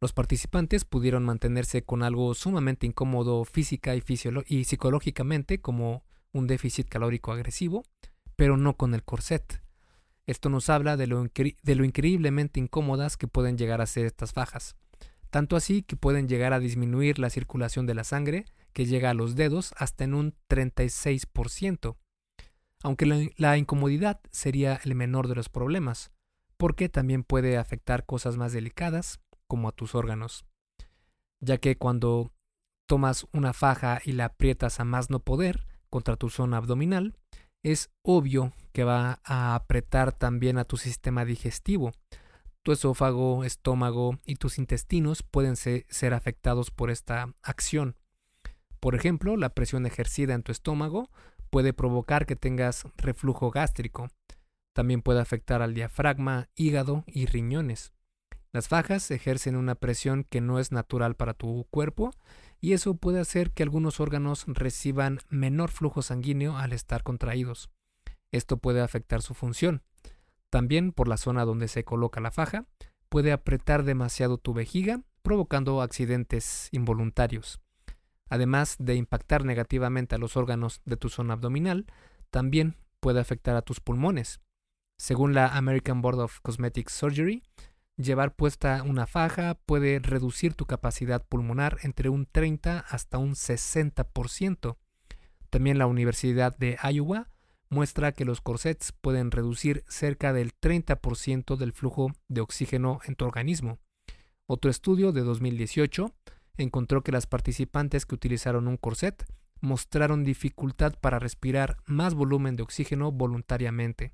los 0.00 0.14
participantes 0.14 0.86
pudieron 0.86 1.26
mantenerse 1.26 1.84
con 1.84 2.02
algo 2.02 2.32
sumamente 2.32 2.86
incómodo 2.86 3.44
física 3.44 3.94
y, 3.94 4.64
psicológicamente 4.64 5.60
como 5.60 6.02
un 6.32 6.46
déficit 6.46 6.88
calórico 6.88 7.30
agresivo, 7.30 7.82
pero 8.36 8.56
no 8.56 8.78
con 8.78 8.94
el 8.94 9.04
corset. 9.04 9.62
Esto 10.26 10.48
nos 10.48 10.70
habla 10.70 10.96
de 10.96 11.08
lo, 11.08 11.24
de 11.24 11.74
lo 11.74 11.84
increíblemente 11.84 12.58
incómodas 12.58 13.18
que 13.18 13.28
pueden 13.28 13.58
llegar 13.58 13.82
a 13.82 13.86
ser 13.86 14.06
estas 14.06 14.32
fajas, 14.32 14.76
tanto 15.32 15.56
así 15.56 15.82
que 15.82 15.96
pueden 15.96 16.28
llegar 16.28 16.52
a 16.52 16.58
disminuir 16.58 17.18
la 17.18 17.30
circulación 17.30 17.86
de 17.86 17.94
la 17.94 18.04
sangre, 18.04 18.44
que 18.74 18.84
llega 18.84 19.08
a 19.08 19.14
los 19.14 19.34
dedos 19.34 19.72
hasta 19.78 20.04
en 20.04 20.12
un 20.12 20.34
36%, 20.50 21.96
aunque 22.82 23.32
la 23.38 23.56
incomodidad 23.56 24.20
sería 24.30 24.78
el 24.84 24.94
menor 24.94 25.28
de 25.28 25.34
los 25.34 25.48
problemas, 25.48 26.12
porque 26.58 26.90
también 26.90 27.24
puede 27.24 27.56
afectar 27.56 28.04
cosas 28.04 28.36
más 28.36 28.52
delicadas, 28.52 29.20
como 29.48 29.68
a 29.68 29.72
tus 29.72 29.94
órganos, 29.94 30.44
ya 31.40 31.56
que 31.56 31.78
cuando 31.78 32.30
tomas 32.86 33.26
una 33.32 33.54
faja 33.54 34.02
y 34.04 34.12
la 34.12 34.26
aprietas 34.26 34.80
a 34.80 34.84
más 34.84 35.08
no 35.08 35.20
poder 35.20 35.66
contra 35.88 36.16
tu 36.16 36.28
zona 36.28 36.58
abdominal, 36.58 37.16
es 37.64 37.90
obvio 38.02 38.52
que 38.72 38.84
va 38.84 39.20
a 39.24 39.54
apretar 39.54 40.12
también 40.12 40.58
a 40.58 40.64
tu 40.64 40.76
sistema 40.76 41.24
digestivo. 41.24 41.92
Tu 42.62 42.72
esófago, 42.72 43.44
estómago 43.44 44.18
y 44.24 44.36
tus 44.36 44.58
intestinos 44.58 45.22
pueden 45.22 45.56
ser 45.56 46.14
afectados 46.14 46.70
por 46.70 46.90
esta 46.90 47.34
acción. 47.42 47.96
Por 48.78 48.94
ejemplo, 48.94 49.36
la 49.36 49.50
presión 49.50 49.84
ejercida 49.86 50.34
en 50.34 50.42
tu 50.42 50.52
estómago 50.52 51.10
puede 51.50 51.72
provocar 51.72 52.24
que 52.24 52.36
tengas 52.36 52.84
reflujo 52.96 53.50
gástrico, 53.50 54.08
también 54.72 55.02
puede 55.02 55.20
afectar 55.20 55.60
al 55.60 55.74
diafragma, 55.74 56.48
hígado 56.54 57.04
y 57.06 57.26
riñones. 57.26 57.92
Las 58.52 58.68
fajas 58.68 59.10
ejercen 59.10 59.56
una 59.56 59.74
presión 59.74 60.24
que 60.24 60.40
no 60.40 60.58
es 60.58 60.72
natural 60.72 61.16
para 61.16 61.34
tu 61.34 61.66
cuerpo 61.70 62.10
y 62.60 62.74
eso 62.74 62.94
puede 62.94 63.18
hacer 63.18 63.50
que 63.50 63.62
algunos 63.62 63.98
órganos 63.98 64.44
reciban 64.46 65.20
menor 65.30 65.70
flujo 65.70 66.02
sanguíneo 66.02 66.56
al 66.56 66.72
estar 66.72 67.02
contraídos. 67.02 67.70
Esto 68.30 68.58
puede 68.58 68.80
afectar 68.80 69.20
su 69.20 69.34
función. 69.34 69.82
También 70.52 70.92
por 70.92 71.08
la 71.08 71.16
zona 71.16 71.46
donde 71.46 71.66
se 71.66 71.82
coloca 71.82 72.20
la 72.20 72.30
faja, 72.30 72.66
puede 73.08 73.32
apretar 73.32 73.84
demasiado 73.84 74.36
tu 74.36 74.52
vejiga, 74.52 75.00
provocando 75.22 75.80
accidentes 75.80 76.68
involuntarios. 76.72 77.62
Además 78.28 78.76
de 78.78 78.96
impactar 78.96 79.46
negativamente 79.46 80.14
a 80.14 80.18
los 80.18 80.36
órganos 80.36 80.82
de 80.84 80.98
tu 80.98 81.08
zona 81.08 81.32
abdominal, 81.32 81.86
también 82.30 82.76
puede 83.00 83.18
afectar 83.18 83.56
a 83.56 83.62
tus 83.62 83.80
pulmones. 83.80 84.40
Según 84.98 85.32
la 85.32 85.46
American 85.56 86.02
Board 86.02 86.20
of 86.20 86.40
Cosmetic 86.42 86.90
Surgery, 86.90 87.42
llevar 87.96 88.34
puesta 88.34 88.82
una 88.82 89.06
faja 89.06 89.54
puede 89.64 90.00
reducir 90.00 90.52
tu 90.52 90.66
capacidad 90.66 91.24
pulmonar 91.26 91.78
entre 91.82 92.10
un 92.10 92.26
30 92.26 92.78
hasta 92.78 93.16
un 93.16 93.36
60%. 93.36 94.76
También 95.48 95.78
la 95.78 95.86
Universidad 95.86 96.54
de 96.58 96.76
Iowa 96.92 97.31
muestra 97.72 98.12
que 98.12 98.26
los 98.26 98.40
corsets 98.40 98.92
pueden 98.92 99.30
reducir 99.30 99.82
cerca 99.88 100.32
del 100.32 100.52
30% 100.52 101.56
del 101.56 101.72
flujo 101.72 102.12
de 102.28 102.42
oxígeno 102.42 103.00
en 103.06 103.16
tu 103.16 103.24
organismo. 103.24 103.78
Otro 104.46 104.70
estudio 104.70 105.12
de 105.12 105.22
2018 105.22 106.14
encontró 106.58 107.02
que 107.02 107.12
las 107.12 107.26
participantes 107.26 108.04
que 108.04 108.14
utilizaron 108.14 108.68
un 108.68 108.76
corset 108.76 109.24
mostraron 109.60 110.22
dificultad 110.22 110.94
para 111.00 111.18
respirar 111.18 111.78
más 111.86 112.12
volumen 112.14 112.56
de 112.56 112.62
oxígeno 112.62 113.10
voluntariamente. 113.10 114.12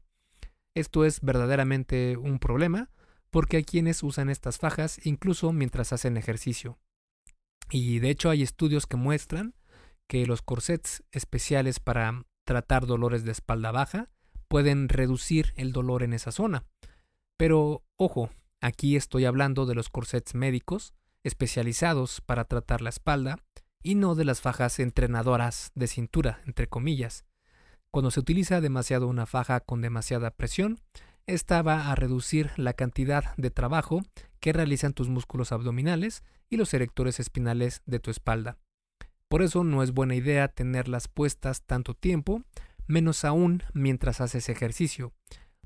Esto 0.77 1.05
es 1.05 1.21
verdaderamente 1.21 2.17
un 2.17 2.39
problema 2.39 2.91
porque 3.31 3.57
hay 3.57 3.65
quienes 3.65 4.05
usan 4.05 4.31
estas 4.31 4.59
fajas 4.59 5.05
incluso 5.05 5.53
mientras 5.53 5.93
hacen 5.93 6.17
ejercicio. 6.17 6.79
Y 7.71 7.99
de 7.99 8.11
hecho 8.11 8.31
hay 8.31 8.43
estudios 8.43 8.87
que 8.87 8.97
muestran 8.97 9.55
que 10.07 10.27
los 10.27 10.43
corsets 10.43 11.03
especiales 11.11 11.81
para 11.81 12.25
tratar 12.49 12.87
dolores 12.87 13.25
de 13.25 13.33
espalda 13.33 13.73
baja 13.73 14.09
pueden 14.49 14.89
reducir 14.89 15.53
el 15.57 15.71
dolor 15.71 16.03
en 16.03 16.15
esa 16.15 16.33
zona. 16.33 16.65
Pero 17.37 17.85
ojo, 17.97 18.31
aquí 18.63 18.97
estoy 18.97 19.27
hablando 19.27 19.67
de 19.67 19.75
los 19.75 19.91
corsets 19.91 20.35
médicos 20.35 20.95
especializados 21.25 22.23
para 22.23 22.45
tratar 22.45 22.81
la 22.81 22.89
espalda 22.89 23.37
y 23.83 23.97
no 23.97 24.15
de 24.15 24.25
las 24.25 24.41
fajas 24.41 24.79
entrenadoras 24.79 25.73
de 25.75 25.89
cintura, 25.89 26.41
entre 26.47 26.69
comillas, 26.69 27.27
cuando 27.91 28.11
se 28.11 28.21
utiliza 28.21 28.63
demasiado 28.63 29.09
una 29.09 29.27
faja 29.27 29.61
con 29.61 29.83
demasiada 29.83 30.31
presión, 30.31 30.81
esta 31.27 31.61
va 31.61 31.91
a 31.91 31.95
reducir 31.97 32.53
la 32.57 32.73
cantidad 32.73 33.37
de 33.37 33.51
trabajo 33.51 34.01
que 34.41 34.55
realizan 34.55 34.95
tus 34.95 35.11
músculos 35.11 35.53
abdominales 35.53 36.23
y 36.49 36.57
los 36.57 36.73
erectores 36.73 37.21
espinales 37.21 37.83
de 37.85 38.01
tu 38.01 38.11
espalda. 38.11 38.57
Por 39.29 39.43
eso 39.43 39.65
no 39.65 39.83
es 39.83 39.93
buena 39.93 40.15
idea 40.15 40.49
tenerlas 40.49 41.09
puestas 41.09 41.63
tanto 41.63 41.95
tiempo, 41.95 42.43
menos 42.87 43.25
aún 43.25 43.63
mientras 43.75 44.21
haces 44.21 44.49
ejercicio, 44.49 45.13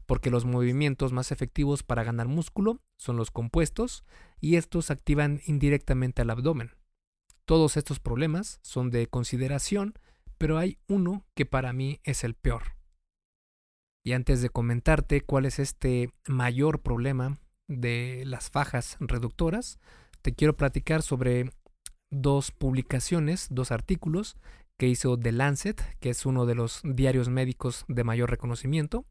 porque 0.07 0.31
los 0.31 0.45
movimientos 0.45 1.13
más 1.13 1.33
efectivos 1.33 1.83
para 1.83 2.05
ganar 2.05 2.29
músculo 2.29 2.81
son 2.99 3.17
los 3.17 3.31
compuestos 3.31 4.05
y 4.41 4.57
estos 4.57 4.91
activan 4.91 5.41
indirectamente 5.47 6.23
al 6.23 6.31
abdomen. 6.31 6.75
Todos 7.45 7.77
estos 7.77 8.01
problemas 8.01 8.59
son 8.63 8.91
de 8.91 9.07
consideración 9.07 9.95
pero 10.43 10.59
hay 10.59 10.77
uno 10.89 11.25
que 11.37 11.47
para 11.47 11.73
mí 11.73 12.01
es 12.03 12.25
el 12.25 12.35
peor. 12.35 12.75
Y 14.05 14.11
antes 14.11 14.43
de 14.43 14.51
comentarte 14.51 15.21
cuál 15.21 15.47
es 15.47 15.61
este 15.61 16.13
mayor 16.27 16.83
problema 16.83 17.39
de 17.69 18.25
las 18.27 18.51
fajas 18.51 18.97
reductoras, 18.99 19.79
te 20.21 20.35
quiero 20.35 20.57
platicar 20.57 21.03
sobre 21.03 21.53
dos 22.13 22.53
publicaciones, 22.53 23.49
dos 23.51 23.73
artículos 23.73 24.37
que 24.77 24.87
hizo 24.87 25.19
The 25.19 25.33
Lancet, 25.33 25.99
que 25.99 26.11
es 26.11 26.25
uno 26.27 26.47
de 26.47 26.55
los 26.55 26.83
diarios 26.85 27.29
médicos 27.29 27.85
de 27.89 28.05
mayor 28.05 28.31
reconocimiento, 28.31 29.05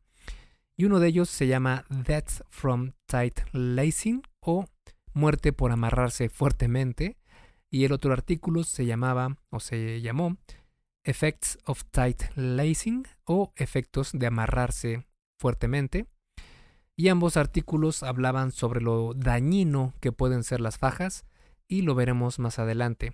y 0.77 0.85
uno 0.85 0.99
de 0.99 1.09
ellos 1.09 1.29
se 1.29 1.47
llama 1.47 1.85
Death 1.89 2.43
from 2.49 2.93
Tight 3.07 3.41
Lacing 3.51 4.21
o 4.39 4.65
Muerte 5.13 5.51
por 5.51 5.71
amarrarse 5.71 6.29
fuertemente, 6.29 7.17
y 7.69 7.85
el 7.85 7.91
otro 7.91 8.13
artículo 8.13 8.63
se 8.63 8.85
llamaba 8.85 9.37
o 9.49 9.59
se 9.59 10.01
llamó 10.01 10.37
Effects 11.03 11.57
of 11.65 11.83
Tight 11.91 12.23
Lacing 12.35 13.03
o 13.25 13.51
efectos 13.55 14.11
de 14.13 14.27
amarrarse 14.27 15.07
fuertemente. 15.39 16.05
Y 16.95 17.07
ambos 17.07 17.37
artículos 17.37 18.03
hablaban 18.03 18.51
sobre 18.51 18.81
lo 18.81 19.13
dañino 19.13 19.93
que 19.99 20.11
pueden 20.11 20.43
ser 20.43 20.61
las 20.61 20.77
fajas 20.77 21.25
y 21.71 21.83
lo 21.83 21.95
veremos 21.95 22.37
más 22.37 22.59
adelante. 22.59 23.13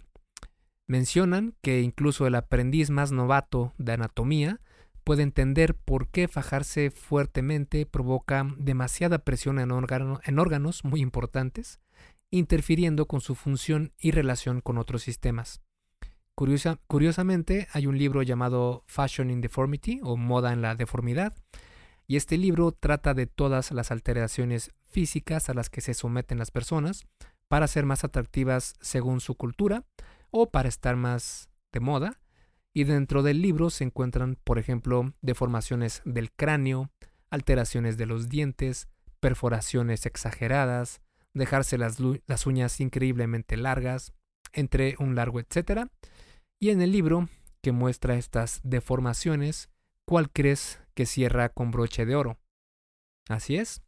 Mencionan 0.88 1.54
que 1.62 1.82
incluso 1.82 2.26
el 2.26 2.34
aprendiz 2.34 2.90
más 2.90 3.12
novato 3.12 3.74
de 3.78 3.94
anatomía 3.94 4.62
puede 5.04 5.22
entender 5.22 5.76
por 5.76 6.08
qué 6.10 6.28
fajarse 6.28 6.90
fuertemente 6.90 7.86
provoca 7.86 8.48
demasiada 8.58 9.20
presión 9.20 9.60
en, 9.60 9.70
en 9.70 10.40
órganos 10.40 10.84
muy 10.84 11.02
importantes, 11.02 11.80
interfiriendo 12.32 13.06
con 13.06 13.22
su 13.22 13.36
función 13.36 13.94
y 14.00 14.10
relación 14.10 14.62
con 14.62 14.80
otros 14.80 15.04
sistemas. 15.04 15.62
curiosamente, 16.88 17.68
hay 17.74 17.86
un 17.86 17.98
libro 17.98 18.24
llamado 18.24 18.84
Fashion 18.88 19.30
in 19.30 19.40
Deformity 19.40 20.00
o 20.02 20.18
Moda 20.18 20.52
en 20.52 20.64
la 20.64 20.74
Deformidad, 20.74 21.36
y 22.08 22.16
este 22.16 22.38
libro 22.38 22.72
trata 22.72 23.14
de 23.14 23.28
todas 23.28 23.72
las 23.72 23.92
alteraciones 23.92 24.72
físicas 24.90 25.50
a 25.50 25.54
las 25.54 25.70
que 25.70 25.82
se 25.82 25.94
someten 25.94 26.40
las 26.40 26.50
personas 26.50 27.06
para 27.48 27.68
ser 27.68 27.86
más 27.86 28.04
atractivas 28.04 28.76
según 28.82 29.22
su 29.22 29.36
cultura 29.36 29.84
o 30.32 30.50
para 30.50 30.70
estar 30.70 30.96
más 30.96 31.50
de 31.72 31.80
moda. 31.80 32.20
Y 32.74 32.84
dentro 32.84 33.24
del 33.24 33.42
libro 33.42 33.70
se 33.70 33.84
encuentran, 33.84 34.38
por 34.44 34.60
ejemplo, 34.60 35.14
deformaciones 35.22 36.02
del 36.06 36.32
cráneo, 36.32 36.92
alteraciones 37.30 37.98
de 37.98 38.06
los 38.06 38.30
dientes, 38.30 38.88
perforaciones 39.20 40.06
exageradas, 40.06 41.02
dejarse 41.34 41.78
las, 41.78 42.00
uñas 42.46 42.80
increíblemente 42.80 43.58
largas, 43.58 44.14
entre 44.54 44.96
un 45.00 45.16
largo 45.16 45.40
etcétera. 45.40 45.90
Y 46.60 46.70
en 46.70 46.82
el 46.82 46.92
libro, 46.92 47.30
que 47.62 47.72
muestra 47.72 48.16
estas 48.16 48.62
deformaciones, 48.64 49.70
¿cuál 50.06 50.32
crees 50.32 50.80
que 50.94 51.06
cierra 51.06 51.50
con 51.50 51.72
broche 51.72 52.06
de 52.06 52.16
oro? 52.16 52.38
Así 53.28 53.58
es, 53.58 53.82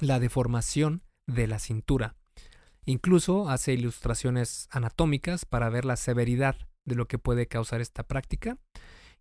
la 0.00 0.18
deformación 0.18 1.02
de 1.26 1.46
la 1.46 1.58
cintura. 1.58 2.16
Incluso 2.84 3.48
hace 3.48 3.74
ilustraciones 3.74 4.66
anatómicas 4.70 5.44
para 5.44 5.68
ver 5.68 5.84
la 5.84 5.96
severidad 5.96 6.56
de 6.84 6.96
lo 6.96 7.06
que 7.06 7.18
puede 7.18 7.46
causar 7.46 7.80
esta 7.80 8.02
práctica. 8.02 8.58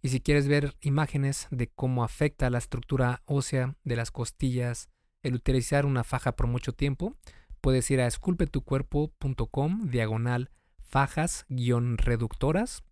Y 0.02 0.10
si 0.10 0.20
quieres 0.20 0.48
ver 0.48 0.76
imágenes 0.82 1.48
de 1.52 1.68
cómo 1.68 2.04
afecta 2.04 2.50
la 2.50 2.58
estructura 2.58 3.22
ósea 3.26 3.76
de 3.84 3.96
las 3.96 4.10
costillas 4.12 4.90
el 5.22 5.36
utilizar 5.36 5.86
una 5.86 6.04
faja 6.04 6.36
por 6.36 6.48
mucho 6.48 6.74
tiempo, 6.74 7.16
puedes 7.62 7.92
ir 7.92 8.02
a 8.02 8.08
esculpetucuerpo.com 8.08 9.90
diagonal 9.90 10.50
fajas-reductoras 10.82 12.84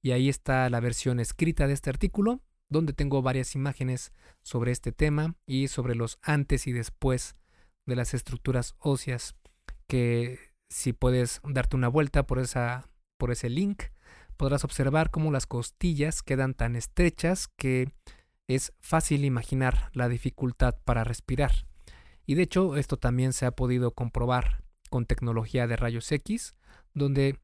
y 0.00 0.12
ahí 0.12 0.30
está 0.30 0.70
la 0.70 0.80
versión 0.80 1.20
escrita 1.20 1.66
de 1.66 1.74
este 1.74 1.90
artículo 1.90 2.40
donde 2.70 2.94
tengo 2.94 3.20
varias 3.22 3.54
imágenes 3.54 4.12
sobre 4.42 4.72
este 4.72 4.92
tema 4.92 5.36
y 5.46 5.68
sobre 5.68 5.94
los 5.94 6.18
antes 6.22 6.66
y 6.66 6.72
después 6.72 7.36
de 7.86 7.96
las 7.96 8.14
estructuras 8.14 8.74
óseas 8.78 9.34
que 9.86 10.38
si 10.68 10.92
puedes 10.92 11.40
darte 11.44 11.76
una 11.76 11.88
vuelta 11.88 12.26
por, 12.26 12.38
esa, 12.38 12.88
por 13.16 13.30
ese 13.30 13.48
link, 13.48 13.84
podrás 14.36 14.64
observar 14.64 15.10
cómo 15.10 15.30
las 15.30 15.46
costillas 15.46 16.22
quedan 16.22 16.54
tan 16.54 16.76
estrechas 16.76 17.48
que 17.56 17.92
es 18.48 18.72
fácil 18.80 19.24
imaginar 19.24 19.90
la 19.92 20.08
dificultad 20.08 20.76
para 20.84 21.04
respirar. 21.04 21.66
Y 22.26 22.34
de 22.34 22.42
hecho 22.42 22.76
esto 22.76 22.98
también 22.98 23.32
se 23.32 23.46
ha 23.46 23.52
podido 23.52 23.92
comprobar 23.92 24.64
con 24.90 25.06
tecnología 25.06 25.66
de 25.66 25.76
rayos 25.76 26.10
X, 26.10 26.54
donde 26.92 27.38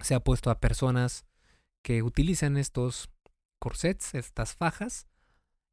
se 0.00 0.14
ha 0.14 0.20
puesto 0.20 0.50
a 0.50 0.60
personas 0.60 1.24
que 1.82 2.02
utilizan 2.02 2.56
estos 2.56 3.10
corsets, 3.58 4.14
estas 4.14 4.54
fajas, 4.54 5.08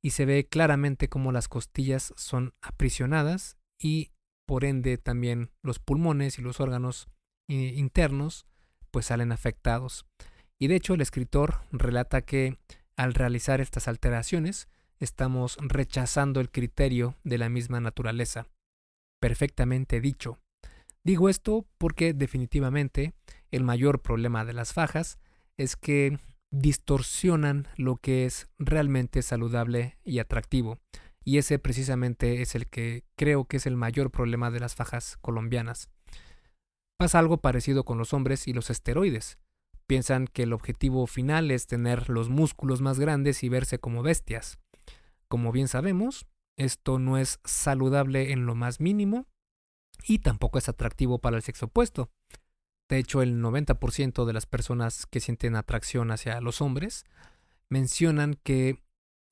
y 0.02 0.12
se 0.12 0.26
ve 0.26 0.48
claramente 0.48 1.10
cómo 1.10 1.32
las 1.32 1.48
costillas 1.48 2.14
son 2.16 2.54
aprisionadas 2.62 3.58
y 3.80 4.12
por 4.46 4.66
ende 4.66 4.98
también 4.98 5.50
los 5.62 5.80
pulmones 5.80 6.40
y 6.40 6.42
los 6.42 6.60
órganos 6.60 7.08
internos 7.48 8.46
pues 8.92 9.08
salen 9.08 9.32
afectados. 9.32 10.06
Y 10.58 10.68
de 10.68 10.76
hecho 10.76 10.94
el 10.94 11.02
escritor 11.02 11.62
relata 11.72 12.22
que 12.22 12.58
al 12.96 13.14
realizar 13.14 13.60
estas 13.62 13.88
alteraciones 13.88 14.70
estamos 15.00 15.58
rechazando 15.60 16.40
el 16.40 16.50
criterio 16.50 17.16
de 17.24 17.38
la 17.38 17.50
misma 17.50 17.82
naturaleza. 17.82 18.48
Perfectamente 19.20 20.00
dicho. 20.00 20.40
Digo 21.04 21.30
esto 21.30 21.66
porque 21.78 22.14
definitivamente 22.14 23.14
el 23.52 23.64
mayor 23.64 24.02
problema 24.02 24.46
de 24.46 24.54
las 24.54 24.74
fajas 24.74 25.20
es 25.58 25.76
que 25.76 26.20
distorsionan 26.52 27.68
lo 27.76 27.98
que 27.98 28.26
es 28.26 28.48
realmente 28.58 29.22
saludable 29.22 29.98
y 30.04 30.20
atractivo. 30.20 30.80
Y 31.26 31.40
ese 31.40 31.58
precisamente 31.58 32.42
es 32.42 32.54
el 32.54 32.68
que 32.68 33.04
creo 33.18 33.46
que 33.46 33.58
es 33.58 33.66
el 33.66 33.76
mayor 33.76 34.12
problema 34.12 34.52
de 34.52 34.60
las 34.60 34.76
fajas 34.76 35.18
colombianas. 35.22 35.90
Pasa 36.98 37.20
algo 37.20 37.38
parecido 37.38 37.84
con 37.84 37.98
los 37.98 38.14
hombres 38.14 38.48
y 38.48 38.54
los 38.54 38.70
esteroides. 38.70 39.40
Piensan 39.88 40.28
que 40.28 40.44
el 40.44 40.54
objetivo 40.54 41.08
final 41.08 41.52
es 41.52 41.68
tener 41.68 42.10
los 42.10 42.30
músculos 42.30 42.82
más 42.82 43.00
grandes 43.00 43.44
y 43.44 43.50
verse 43.50 43.80
como 43.80 44.04
bestias. 44.04 44.60
Como 45.28 45.52
bien 45.52 45.68
sabemos, 45.68 46.28
esto 46.58 47.00
no 47.00 47.18
es 47.18 47.40
saludable 47.44 48.32
en 48.32 48.46
lo 48.46 48.56
más 48.56 48.80
mínimo 48.80 49.28
y 50.08 50.20
tampoco 50.20 50.60
es 50.60 50.70
atractivo 50.70 51.20
para 51.20 51.38
el 51.38 51.44
sexo 51.44 51.66
opuesto. 51.66 52.12
De 52.88 53.00
hecho, 53.00 53.24
el 53.24 53.42
90% 53.42 54.26
de 54.26 54.34
las 54.34 54.46
personas 54.46 55.08
que 55.08 55.20
sienten 55.20 55.56
atracción 55.56 56.12
hacia 56.12 56.40
los 56.40 56.62
hombres 56.62 57.04
mencionan 57.70 58.36
que 58.44 58.85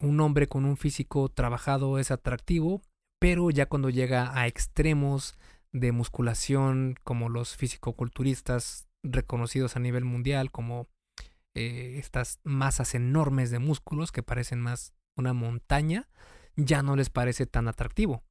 un 0.03 0.19
hombre 0.19 0.47
con 0.47 0.65
un 0.65 0.77
físico 0.77 1.29
trabajado 1.29 1.97
es 1.97 2.11
atractivo, 2.11 2.81
pero 3.19 3.49
ya 3.49 3.67
cuando 3.67 3.89
llega 3.89 4.37
a 4.37 4.47
extremos 4.47 5.37
de 5.71 5.91
musculación 5.91 6.95
como 7.03 7.29
los 7.29 7.55
fisicoculturistas 7.55 8.87
reconocidos 9.01 9.75
a 9.75 9.79
nivel 9.79 10.03
mundial, 10.03 10.51
como 10.51 10.87
eh, 11.55 11.95
estas 11.97 12.39
masas 12.43 12.95
enormes 12.95 13.49
de 13.49 13.59
músculos 13.59 14.11
que 14.11 14.23
parecen 14.23 14.59
más 14.59 14.93
una 15.15 15.33
montaña, 15.33 16.09
ya 16.55 16.83
no 16.83 16.95
les 16.95 17.09
parece 17.09 17.45
tan 17.45 17.67
atractivo. 17.67 18.23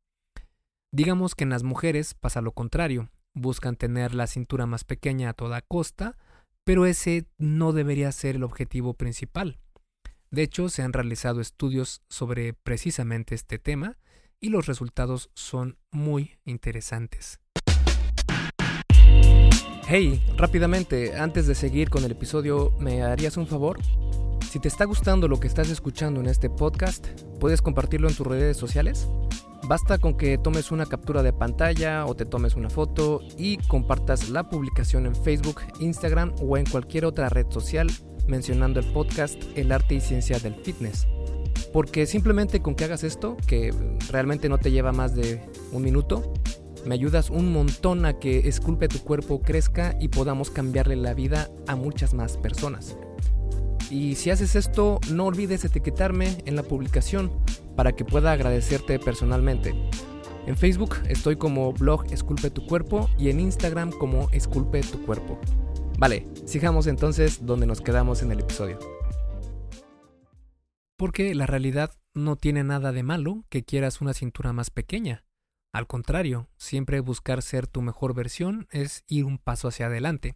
Digamos 0.92 1.34
que 1.34 1.44
en 1.44 1.50
las 1.50 1.62
mujeres 1.62 2.14
pasa 2.14 2.42
lo 2.42 2.52
contrario, 2.52 3.08
buscan 3.34 3.76
tener 3.76 4.14
la 4.14 4.26
cintura 4.26 4.66
más 4.66 4.84
pequeña 4.84 5.30
a 5.30 5.34
toda 5.34 5.62
costa, 5.62 6.18
pero 6.64 6.84
ese 6.84 7.26
no 7.38 7.72
debería 7.72 8.12
ser 8.12 8.36
el 8.36 8.44
objetivo 8.44 8.94
principal. 8.94 9.58
De 10.32 10.42
hecho, 10.42 10.70
se 10.70 10.80
han 10.80 10.94
realizado 10.94 11.42
estudios 11.42 12.00
sobre 12.08 12.54
precisamente 12.54 13.34
este 13.34 13.58
tema 13.58 13.98
y 14.40 14.48
los 14.48 14.64
resultados 14.64 15.28
son 15.34 15.76
muy 15.90 16.38
interesantes. 16.46 17.38
Hey, 19.86 20.24
rápidamente, 20.38 21.16
antes 21.16 21.46
de 21.46 21.54
seguir 21.54 21.90
con 21.90 22.02
el 22.04 22.12
episodio, 22.12 22.72
¿me 22.80 23.02
harías 23.02 23.36
un 23.36 23.46
favor? 23.46 23.78
Si 24.50 24.58
te 24.58 24.68
está 24.68 24.86
gustando 24.86 25.28
lo 25.28 25.38
que 25.38 25.48
estás 25.48 25.68
escuchando 25.68 26.20
en 26.20 26.28
este 26.28 26.48
podcast, 26.48 27.08
¿puedes 27.38 27.60
compartirlo 27.60 28.08
en 28.08 28.14
tus 28.14 28.26
redes 28.26 28.56
sociales? 28.56 29.08
Basta 29.68 29.98
con 29.98 30.16
que 30.16 30.38
tomes 30.38 30.70
una 30.70 30.86
captura 30.86 31.22
de 31.22 31.34
pantalla 31.34 32.06
o 32.06 32.16
te 32.16 32.24
tomes 32.24 32.56
una 32.56 32.70
foto 32.70 33.20
y 33.36 33.58
compartas 33.68 34.30
la 34.30 34.48
publicación 34.48 35.04
en 35.04 35.14
Facebook, 35.14 35.60
Instagram 35.78 36.32
o 36.40 36.56
en 36.56 36.64
cualquier 36.64 37.04
otra 37.04 37.28
red 37.28 37.50
social 37.50 37.88
mencionando 38.26 38.80
el 38.80 38.86
podcast 38.86 39.42
El 39.54 39.72
arte 39.72 39.94
y 39.94 40.00
ciencia 40.00 40.38
del 40.38 40.54
fitness. 40.54 41.06
Porque 41.72 42.06
simplemente 42.06 42.60
con 42.60 42.74
que 42.74 42.84
hagas 42.84 43.04
esto, 43.04 43.36
que 43.46 43.72
realmente 44.10 44.48
no 44.48 44.58
te 44.58 44.70
lleva 44.70 44.92
más 44.92 45.14
de 45.14 45.40
un 45.72 45.82
minuto, 45.82 46.34
me 46.84 46.94
ayudas 46.94 47.30
un 47.30 47.52
montón 47.52 48.04
a 48.04 48.18
que 48.18 48.48
Esculpe 48.48 48.88
tu 48.88 48.98
cuerpo 48.98 49.40
crezca 49.40 49.96
y 50.00 50.08
podamos 50.08 50.50
cambiarle 50.50 50.96
la 50.96 51.14
vida 51.14 51.50
a 51.66 51.76
muchas 51.76 52.12
más 52.14 52.36
personas. 52.36 52.96
Y 53.90 54.14
si 54.14 54.30
haces 54.30 54.56
esto, 54.56 55.00
no 55.10 55.26
olvides 55.26 55.64
etiquetarme 55.64 56.38
en 56.46 56.56
la 56.56 56.62
publicación 56.62 57.30
para 57.76 57.92
que 57.92 58.04
pueda 58.04 58.32
agradecerte 58.32 58.98
personalmente. 58.98 59.74
En 60.46 60.56
Facebook 60.56 60.96
estoy 61.08 61.36
como 61.36 61.72
blog 61.72 62.12
Esculpe 62.12 62.50
tu 62.50 62.66
cuerpo 62.66 63.08
y 63.18 63.30
en 63.30 63.38
Instagram 63.38 63.92
como 63.92 64.28
Esculpe 64.30 64.80
tu 64.80 65.04
cuerpo. 65.04 65.38
Vale, 66.02 66.26
sigamos 66.46 66.88
entonces 66.88 67.46
donde 67.46 67.64
nos 67.64 67.80
quedamos 67.80 68.22
en 68.22 68.32
el 68.32 68.40
episodio. 68.40 68.76
Porque 70.96 71.32
la 71.36 71.46
realidad 71.46 71.92
no 72.12 72.34
tiene 72.34 72.64
nada 72.64 72.90
de 72.90 73.04
malo 73.04 73.44
que 73.48 73.62
quieras 73.62 74.00
una 74.00 74.12
cintura 74.12 74.52
más 74.52 74.70
pequeña. 74.70 75.24
Al 75.72 75.86
contrario, 75.86 76.48
siempre 76.56 76.98
buscar 76.98 77.40
ser 77.40 77.68
tu 77.68 77.82
mejor 77.82 78.14
versión 78.14 78.66
es 78.72 79.04
ir 79.06 79.26
un 79.26 79.38
paso 79.38 79.68
hacia 79.68 79.86
adelante. 79.86 80.34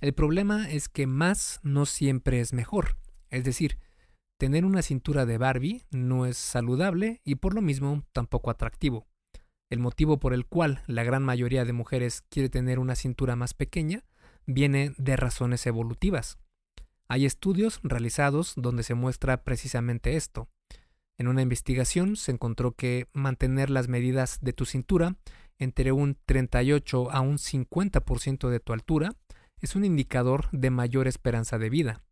El 0.00 0.14
problema 0.14 0.70
es 0.70 0.88
que 0.88 1.08
más 1.08 1.58
no 1.64 1.84
siempre 1.84 2.38
es 2.38 2.52
mejor. 2.52 2.96
Es 3.28 3.42
decir, 3.42 3.80
tener 4.38 4.64
una 4.64 4.82
cintura 4.82 5.26
de 5.26 5.36
Barbie 5.36 5.82
no 5.90 6.26
es 6.26 6.36
saludable 6.36 7.20
y 7.24 7.34
por 7.34 7.54
lo 7.54 7.60
mismo 7.60 8.04
tampoco 8.12 8.50
atractivo. 8.50 9.08
El 9.68 9.80
motivo 9.80 10.20
por 10.20 10.32
el 10.32 10.46
cual 10.46 10.80
la 10.86 11.02
gran 11.02 11.24
mayoría 11.24 11.64
de 11.64 11.72
mujeres 11.72 12.22
quiere 12.28 12.48
tener 12.48 12.78
una 12.78 12.94
cintura 12.94 13.34
más 13.34 13.52
pequeña 13.52 14.04
viene 14.46 14.94
de 14.98 15.16
razones 15.16 15.66
evolutivas. 15.66 16.38
Hay 17.08 17.26
estudios 17.26 17.80
realizados 17.82 18.54
donde 18.56 18.82
se 18.82 18.94
muestra 18.94 19.44
precisamente 19.44 20.16
esto. 20.16 20.48
En 21.18 21.28
una 21.28 21.42
investigación 21.42 22.16
se 22.16 22.32
encontró 22.32 22.72
que 22.72 23.08
mantener 23.12 23.70
las 23.70 23.88
medidas 23.88 24.38
de 24.40 24.52
tu 24.52 24.64
cintura 24.64 25.16
entre 25.58 25.92
un 25.92 26.16
38 26.24 27.10
a 27.10 27.20
un 27.20 27.38
50% 27.38 28.48
de 28.48 28.60
tu 28.60 28.72
altura 28.72 29.14
es 29.60 29.76
un 29.76 29.84
indicador 29.84 30.48
de 30.50 30.70
mayor 30.70 31.06
esperanza 31.06 31.58
de 31.58 31.70
vida. 31.70 32.02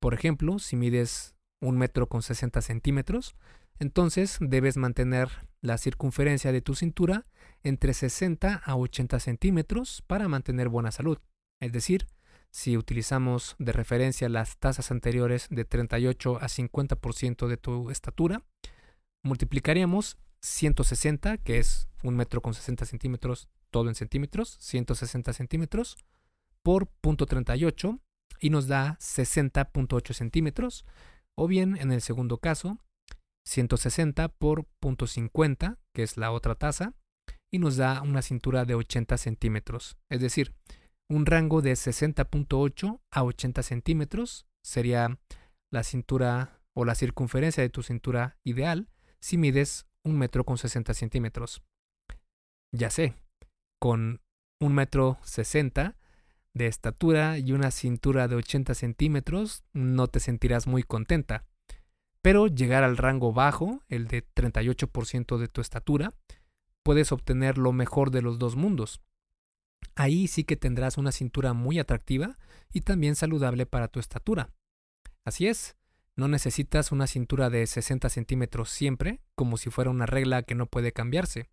Por 0.00 0.14
ejemplo, 0.14 0.58
si 0.58 0.76
mides 0.76 1.34
un 1.60 1.76
metro 1.76 2.08
con 2.08 2.22
60 2.22 2.62
centímetros, 2.62 3.36
entonces 3.78 4.38
debes 4.40 4.76
mantener 4.76 5.28
la 5.60 5.76
circunferencia 5.78 6.52
de 6.52 6.62
tu 6.62 6.74
cintura 6.74 7.26
entre 7.62 7.92
60 7.92 8.62
a 8.64 8.76
80 8.76 9.20
centímetros 9.20 10.02
para 10.06 10.28
mantener 10.28 10.68
buena 10.68 10.90
salud. 10.90 11.18
Es 11.60 11.72
decir, 11.72 12.06
si 12.50 12.76
utilizamos 12.76 13.56
de 13.58 13.72
referencia 13.72 14.28
las 14.28 14.58
tasas 14.58 14.90
anteriores 14.90 15.48
de 15.50 15.64
38 15.64 16.38
a 16.40 16.46
50% 16.46 17.46
de 17.48 17.56
tu 17.56 17.90
estatura, 17.90 18.42
multiplicaríamos 19.22 20.16
160, 20.40 21.38
que 21.38 21.58
es 21.58 21.88
un 22.02 22.16
metro 22.16 22.40
con 22.40 22.54
60 22.54 22.84
centímetros, 22.86 23.48
todo 23.70 23.88
en 23.88 23.94
centímetros, 23.94 24.56
160 24.60 25.32
centímetros, 25.32 25.96
por 26.62 26.88
.38 27.02 28.00
y 28.40 28.50
nos 28.50 28.68
da 28.68 28.96
60.8 29.00 30.12
centímetros, 30.12 30.84
o 31.34 31.46
bien 31.46 31.76
en 31.76 31.92
el 31.92 32.00
segundo 32.00 32.38
caso, 32.38 32.78
160 33.44 34.28
por 34.28 34.66
.50, 34.80 35.78
que 35.94 36.02
es 36.02 36.16
la 36.16 36.32
otra 36.32 36.54
tasa, 36.54 36.94
y 37.52 37.58
nos 37.58 37.76
da 37.76 38.02
una 38.02 38.22
cintura 38.22 38.64
de 38.64 38.74
80 38.74 39.16
centímetros. 39.16 39.96
Es 40.08 40.20
decir, 40.20 40.54
un 41.08 41.26
rango 41.26 41.62
de 41.62 41.72
60.8 41.72 43.00
a 43.10 43.22
80 43.22 43.62
centímetros 43.62 44.46
sería 44.62 45.18
la 45.70 45.82
cintura 45.82 46.60
o 46.74 46.84
la 46.84 46.94
circunferencia 46.94 47.62
de 47.62 47.70
tu 47.70 47.82
cintura 47.82 48.38
ideal 48.44 48.88
si 49.20 49.38
mides 49.38 49.86
un 50.02 50.18
metro 50.18 50.44
con 50.44 50.58
60 50.58 50.94
centímetros. 50.94 51.62
Ya 52.72 52.90
sé, 52.90 53.14
con 53.80 54.20
un 54.60 54.74
metro 54.74 55.18
60 55.22 55.96
de 56.54 56.66
estatura 56.66 57.38
y 57.38 57.52
una 57.52 57.70
cintura 57.70 58.28
de 58.28 58.36
80 58.36 58.74
centímetros 58.74 59.62
no 59.72 60.08
te 60.08 60.20
sentirás 60.20 60.66
muy 60.66 60.82
contenta. 60.82 61.44
Pero 62.22 62.46
llegar 62.48 62.82
al 62.82 62.96
rango 62.96 63.32
bajo, 63.32 63.82
el 63.88 64.08
de 64.08 64.26
38% 64.26 65.38
de 65.38 65.48
tu 65.48 65.60
estatura, 65.60 66.12
puedes 66.82 67.12
obtener 67.12 67.58
lo 67.58 67.72
mejor 67.72 68.10
de 68.10 68.22
los 68.22 68.38
dos 68.38 68.56
mundos. 68.56 69.00
Ahí 69.94 70.28
sí 70.28 70.44
que 70.44 70.56
tendrás 70.56 70.98
una 70.98 71.12
cintura 71.12 71.52
muy 71.52 71.78
atractiva 71.78 72.38
y 72.72 72.82
también 72.82 73.14
saludable 73.14 73.66
para 73.66 73.88
tu 73.88 74.00
estatura. 74.00 74.50
Así 75.24 75.46
es, 75.46 75.76
no 76.16 76.28
necesitas 76.28 76.92
una 76.92 77.06
cintura 77.06 77.50
de 77.50 77.66
60 77.66 78.08
centímetros 78.08 78.70
siempre, 78.70 79.20
como 79.34 79.58
si 79.58 79.70
fuera 79.70 79.90
una 79.90 80.06
regla 80.06 80.42
que 80.42 80.54
no 80.54 80.66
puede 80.66 80.92
cambiarse. 80.92 81.50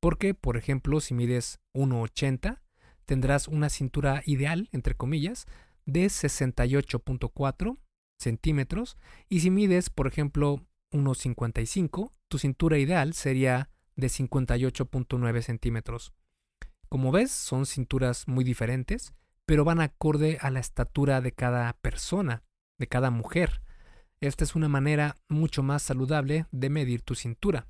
Porque, 0.00 0.32
por 0.34 0.56
ejemplo, 0.56 1.00
si 1.00 1.12
mides 1.12 1.60
1,80, 1.74 2.60
tendrás 3.04 3.48
una 3.48 3.68
cintura 3.68 4.22
ideal, 4.24 4.68
entre 4.72 4.94
comillas, 4.94 5.46
de 5.84 6.06
68.4 6.06 7.78
centímetros. 8.18 8.96
Y 9.28 9.40
si 9.40 9.50
mides, 9.50 9.90
por 9.90 10.06
ejemplo, 10.06 10.66
1,55, 10.92 12.12
tu 12.28 12.38
cintura 12.38 12.78
ideal 12.78 13.14
sería 13.14 13.70
de 13.96 14.06
58.9 14.06 15.42
centímetros. 15.42 16.14
Como 16.88 17.12
ves, 17.12 17.30
son 17.30 17.66
cinturas 17.66 18.26
muy 18.28 18.44
diferentes, 18.44 19.12
pero 19.44 19.64
van 19.64 19.80
acorde 19.80 20.38
a 20.40 20.50
la 20.50 20.60
estatura 20.60 21.20
de 21.20 21.32
cada 21.32 21.74
persona, 21.74 22.42
de 22.78 22.86
cada 22.86 23.10
mujer. 23.10 23.62
Esta 24.20 24.44
es 24.44 24.54
una 24.54 24.68
manera 24.68 25.16
mucho 25.28 25.62
más 25.62 25.82
saludable 25.82 26.46
de 26.50 26.70
medir 26.70 27.02
tu 27.02 27.14
cintura. 27.14 27.68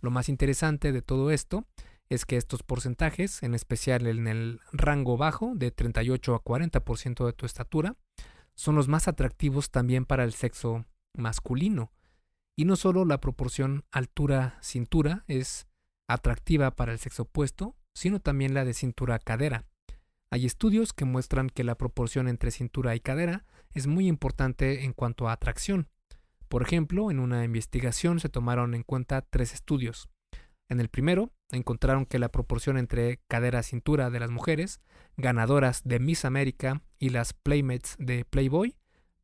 Lo 0.00 0.10
más 0.10 0.28
interesante 0.28 0.92
de 0.92 1.02
todo 1.02 1.30
esto 1.30 1.66
es 2.08 2.26
que 2.26 2.36
estos 2.36 2.62
porcentajes, 2.62 3.42
en 3.42 3.54
especial 3.54 4.06
en 4.06 4.28
el 4.28 4.60
rango 4.72 5.16
bajo 5.16 5.52
de 5.54 5.70
38 5.70 6.34
a 6.34 6.44
40% 6.44 7.26
de 7.26 7.32
tu 7.32 7.46
estatura, 7.46 7.96
son 8.54 8.76
los 8.76 8.88
más 8.88 9.08
atractivos 9.08 9.70
también 9.70 10.04
para 10.04 10.24
el 10.24 10.32
sexo 10.32 10.84
masculino. 11.16 11.92
Y 12.56 12.66
no 12.66 12.76
solo 12.76 13.04
la 13.04 13.20
proporción 13.20 13.84
altura-cintura 13.90 15.24
es 15.26 15.66
atractiva 16.06 16.70
para 16.70 16.92
el 16.92 16.98
sexo 16.98 17.24
opuesto, 17.24 17.74
sino 17.94 18.20
también 18.20 18.54
la 18.54 18.64
de 18.64 18.74
cintura-cadera. 18.74 19.64
Hay 20.30 20.46
estudios 20.46 20.92
que 20.92 21.04
muestran 21.04 21.48
que 21.48 21.64
la 21.64 21.76
proporción 21.76 22.28
entre 22.28 22.50
cintura 22.50 22.94
y 22.94 23.00
cadera 23.00 23.44
es 23.72 23.86
muy 23.86 24.08
importante 24.08 24.84
en 24.84 24.92
cuanto 24.92 25.28
a 25.28 25.32
atracción. 25.32 25.88
Por 26.48 26.62
ejemplo, 26.62 27.10
en 27.10 27.20
una 27.20 27.44
investigación 27.44 28.20
se 28.20 28.28
tomaron 28.28 28.74
en 28.74 28.82
cuenta 28.82 29.22
tres 29.22 29.54
estudios. 29.54 30.08
En 30.68 30.80
el 30.80 30.88
primero, 30.88 31.32
encontraron 31.50 32.06
que 32.06 32.18
la 32.18 32.30
proporción 32.30 32.78
entre 32.78 33.20
cadera-cintura 33.28 34.10
de 34.10 34.20
las 34.20 34.30
mujeres, 34.30 34.80
ganadoras 35.16 35.82
de 35.84 36.00
Miss 36.00 36.24
América 36.24 36.82
y 36.98 37.10
las 37.10 37.32
Playmates 37.32 37.96
de 37.98 38.24
Playboy, 38.24 38.76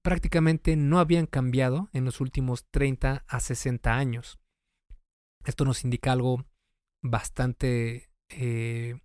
prácticamente 0.03 0.77
no 0.77 0.99
habían 0.99 1.27
cambiado 1.27 1.89
en 1.93 2.05
los 2.05 2.21
últimos 2.21 2.67
30 2.71 3.25
a 3.27 3.41
60 3.41 3.97
años. 3.97 4.39
Esto 5.45 5.65
nos 5.65 5.85
indica 5.85 6.13
algo 6.13 6.45
bastante 7.03 8.10
eh, 8.31 8.99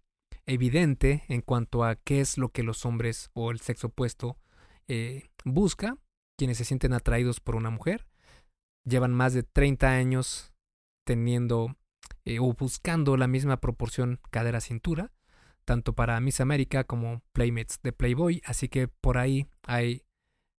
evidente 0.46 1.24
en 1.28 1.42
cuanto 1.42 1.84
a 1.84 1.96
qué 1.96 2.22
es 2.22 2.38
lo 2.38 2.50
que 2.50 2.64
los 2.64 2.86
hombres 2.86 3.30
o 3.34 3.52
el 3.52 3.60
sexo 3.60 3.88
opuesto 3.88 4.38
eh, 4.88 5.24
busca, 5.44 5.98
quienes 6.38 6.58
se 6.58 6.66
sienten 6.66 6.94
atraídos 6.94 7.40
por 7.40 7.56
una 7.56 7.70
mujer. 7.70 8.06
Llevan 8.84 9.14
más 9.14 9.34
de 9.34 9.44
30 9.44 9.90
años 9.90 10.54
teniendo 11.06 11.76
eh, 12.26 12.40
o 12.40 12.54
buscando 12.54 13.18
la 13.18 13.28
misma 13.28 13.58
proporción 13.62 14.20
cadera-cintura, 14.32 15.12
tanto 15.64 15.94
para 15.94 16.20
Miss 16.20 16.42
América 16.42 16.84
como 16.84 17.22
Playmates 17.34 17.80
de 17.82 17.94
Playboy, 17.94 18.42
así 18.46 18.70
que 18.70 18.88
por 18.88 19.18
ahí 19.18 19.48
hay 19.64 20.04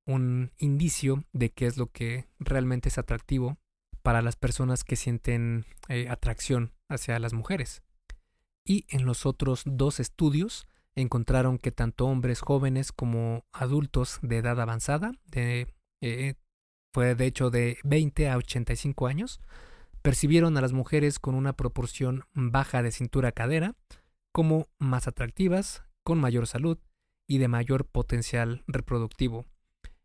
un 0.06 0.52
indicio 0.58 1.24
de 1.32 1.50
qué 1.50 1.66
es 1.66 1.76
lo 1.76 1.88
que 1.88 2.26
realmente 2.38 2.88
es 2.88 2.98
atractivo 2.98 3.58
para 4.02 4.22
las 4.22 4.36
personas 4.36 4.84
que 4.84 4.94
sienten 4.94 5.64
eh, 5.88 6.08
atracción 6.08 6.72
hacia 6.88 7.18
las 7.18 7.32
mujeres. 7.32 7.82
Y 8.66 8.84
en 8.88 9.06
los 9.06 9.26
otros 9.26 9.62
dos 9.64 10.00
estudios 10.00 10.66
encontraron 10.96 11.58
que 11.58 11.70
tanto 11.70 12.06
hombres 12.06 12.40
jóvenes 12.40 12.90
como 12.90 13.44
adultos 13.52 14.18
de 14.22 14.38
edad 14.38 14.60
avanzada, 14.60 15.12
de, 15.26 15.72
eh, 16.00 16.34
fue 16.92 17.14
de 17.14 17.26
hecho 17.26 17.50
de 17.50 17.78
20 17.84 18.28
a 18.28 18.36
85 18.36 19.06
años, 19.06 19.40
percibieron 20.02 20.56
a 20.56 20.60
las 20.60 20.72
mujeres 20.72 21.20
con 21.20 21.36
una 21.36 21.52
proporción 21.52 22.24
baja 22.34 22.82
de 22.82 22.90
cintura-cadera 22.90 23.76
como 24.32 24.66
más 24.78 25.06
atractivas, 25.06 25.84
con 26.02 26.18
mayor 26.18 26.46
salud 26.48 26.78
y 27.28 27.38
de 27.38 27.48
mayor 27.48 27.86
potencial 27.86 28.64
reproductivo. 28.66 29.46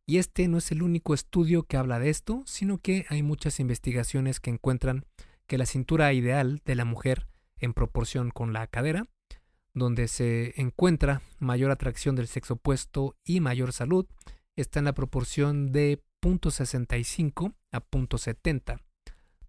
Y 0.05 0.17
este 0.17 0.47
no 0.47 0.57
es 0.57 0.71
el 0.71 0.83
único 0.83 1.13
estudio 1.13 1.63
que 1.63 1.77
habla 1.77 1.97
de 1.99 2.09
esto, 2.09 2.43
sino 2.45 2.77
que 2.77 3.05
hay 3.09 3.23
muchas 3.23 3.59
investigaciones 3.59 4.39
que 4.39 4.51
encuentran 4.51 5.05
que 5.47 5.57
la 5.57 5.65
cintura 5.65 6.13
ideal 6.13 6.61
de 6.65 6.75
la 6.75 6.85
mujer 6.85 7.27
en 7.61 7.73
proporción 7.73 8.31
con 8.31 8.51
la 8.51 8.67
cadera, 8.67 9.07
donde 9.73 10.07
se 10.09 10.59
encuentra 10.59 11.21
mayor 11.39 11.71
atracción 11.71 12.15
del 12.15 12.27
sexo 12.27 12.55
opuesto 12.55 13.15
y 13.23 13.39
mayor 13.39 13.71
salud, 13.71 14.05
está 14.55 14.79
en 14.79 14.85
la 14.85 14.93
proporción 14.93 15.71
de 15.71 16.03
0.65 16.21 17.55
a 17.71 17.81
0.70. 17.81 18.81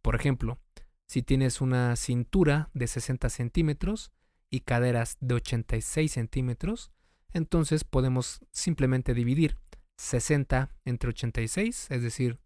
Por 0.00 0.14
ejemplo, 0.14 0.58
si 1.06 1.22
tienes 1.22 1.60
una 1.60 1.96
cintura 1.96 2.70
de 2.72 2.86
60 2.86 3.28
centímetros 3.28 4.12
y 4.48 4.60
caderas 4.60 5.16
de 5.20 5.34
86 5.34 6.12
centímetros, 6.12 6.92
entonces 7.32 7.84
podemos 7.84 8.40
simplemente 8.50 9.14
dividir 9.14 9.58
60 9.96 10.70
entre 10.84 11.10
86, 11.10 11.86
es 11.90 12.02
decir, 12.02 12.38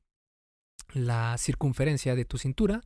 la 0.93 1.37
circunferencia 1.39 2.15
de 2.15 2.25
tu 2.25 2.39
cintura, 2.39 2.83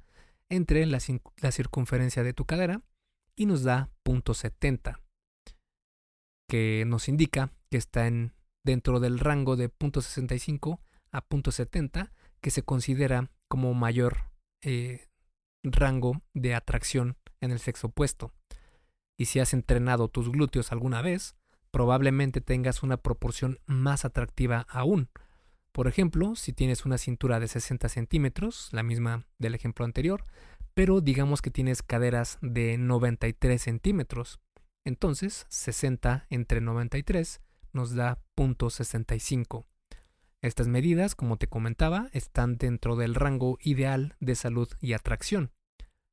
entre 0.51 0.85
la, 0.87 1.01
circunferencia 1.01 2.23
de 2.23 2.35
tu 2.35 2.45
cadera, 2.45 2.83
y 3.37 3.47
nos 3.47 3.63
da 3.63 3.89
.70, 4.05 5.01
que 6.49 6.85
nos 6.87 7.09
indica 7.09 7.53
que 7.71 7.79
está 7.79 8.07
en, 8.07 8.35
dentro 8.65 9.01
del 9.01 9.19
rango 9.19 9.57
de 9.57 9.73
.65 9.73 10.81
a 11.13 11.27
.70, 11.27 12.11
que 12.43 12.51
se 12.51 12.63
considera 12.63 13.31
como 13.49 13.73
mayor 13.73 14.31
eh, 14.63 15.07
rango 15.63 16.23
de 16.35 16.55
atracción 16.55 17.17
en 17.41 17.51
el 17.53 17.61
sexo 17.61 17.89
opuesto. 17.89 18.33
Y 19.19 19.27
si 19.27 19.39
has 19.39 19.53
entrenado 19.53 20.09
tus 20.09 20.31
glúteos 20.31 20.73
alguna 20.73 21.03
vez, 21.03 21.37
probablemente 21.71 22.41
tengas 22.41 22.83
una 22.83 22.97
proporción 22.97 23.59
más 23.67 24.05
atractiva 24.05 24.67
aún. 24.69 25.09
Por 25.73 25.87
ejemplo, 25.87 26.35
si 26.35 26.53
tienes 26.53 26.85
una 26.85 26.99
cintura 26.99 27.39
de 27.39 27.49
60 27.49 27.89
centímetros, 27.89 28.69
la 28.73 28.83
misma 28.83 29.27
del 29.39 29.55
ejemplo 29.55 29.85
anterior, 29.85 30.25
pero 30.75 31.01
digamos 31.01 31.43
que 31.43 31.51
tienes 31.51 31.83
caderas 31.83 32.39
de 32.43 32.77
93 32.79 33.61
centímetros. 33.61 34.41
Entonces, 34.85 35.47
60 35.49 36.27
entre 36.31 36.61
93 36.61 37.41
nos 37.73 37.95
da 37.95 38.19
.65. 38.37 39.67
Estas 40.43 40.69
medidas, 40.69 41.15
como 41.15 41.37
te 41.37 41.49
comentaba, 41.49 42.09
están 42.13 42.57
dentro 42.57 42.97
del 42.97 43.15
rango 43.15 43.59
ideal 43.61 44.17
de 44.21 44.35
salud 44.35 44.69
y 44.81 44.95
atracción. 44.95 45.53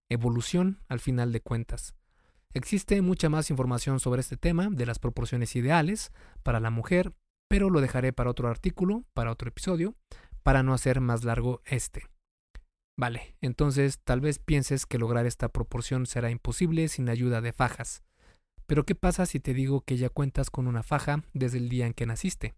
Evolución 0.10 0.84
al 0.90 1.00
final 1.00 1.32
de 1.32 1.42
cuentas. 1.42 1.96
Existe 2.54 3.02
mucha 3.02 3.30
más 3.30 3.50
información 3.50 4.00
sobre 4.00 4.22
este 4.22 4.38
tema 4.38 4.70
de 4.70 4.86
las 4.86 5.00
proporciones 5.00 5.56
ideales 5.56 6.12
para 6.44 6.60
la 6.60 6.70
mujer, 6.70 7.14
pero 7.48 7.70
lo 7.70 7.82
dejaré 7.82 8.14
para 8.14 8.30
otro 8.30 8.48
artículo, 8.48 9.04
para 9.14 9.32
otro 9.32 9.50
episodio, 9.50 9.96
para 10.44 10.64
no 10.64 10.74
hacer 10.74 11.02
más 11.02 11.24
largo 11.24 11.62
este. 11.66 12.08
Vale, 13.00 13.36
entonces 13.42 14.00
tal 14.04 14.22
vez 14.22 14.40
pienses 14.40 14.86
que 14.86 14.98
lograr 14.98 15.26
esta 15.26 15.50
proporción 15.50 16.06
será 16.08 16.32
imposible 16.32 16.88
sin 16.88 17.10
ayuda 17.10 17.42
de 17.42 17.54
fajas. 17.54 18.04
Pero 18.66 18.86
¿qué 18.86 18.96
pasa 18.96 19.26
si 19.26 19.40
te 19.40 19.54
digo 19.54 19.82
que 19.82 19.98
ya 19.98 20.10
cuentas 20.10 20.50
con 20.50 20.68
una 20.68 20.84
faja 20.84 21.24
desde 21.34 21.60
el 21.60 21.70
día 21.70 21.86
en 21.86 21.94
que 21.94 22.06
naciste? 22.06 22.56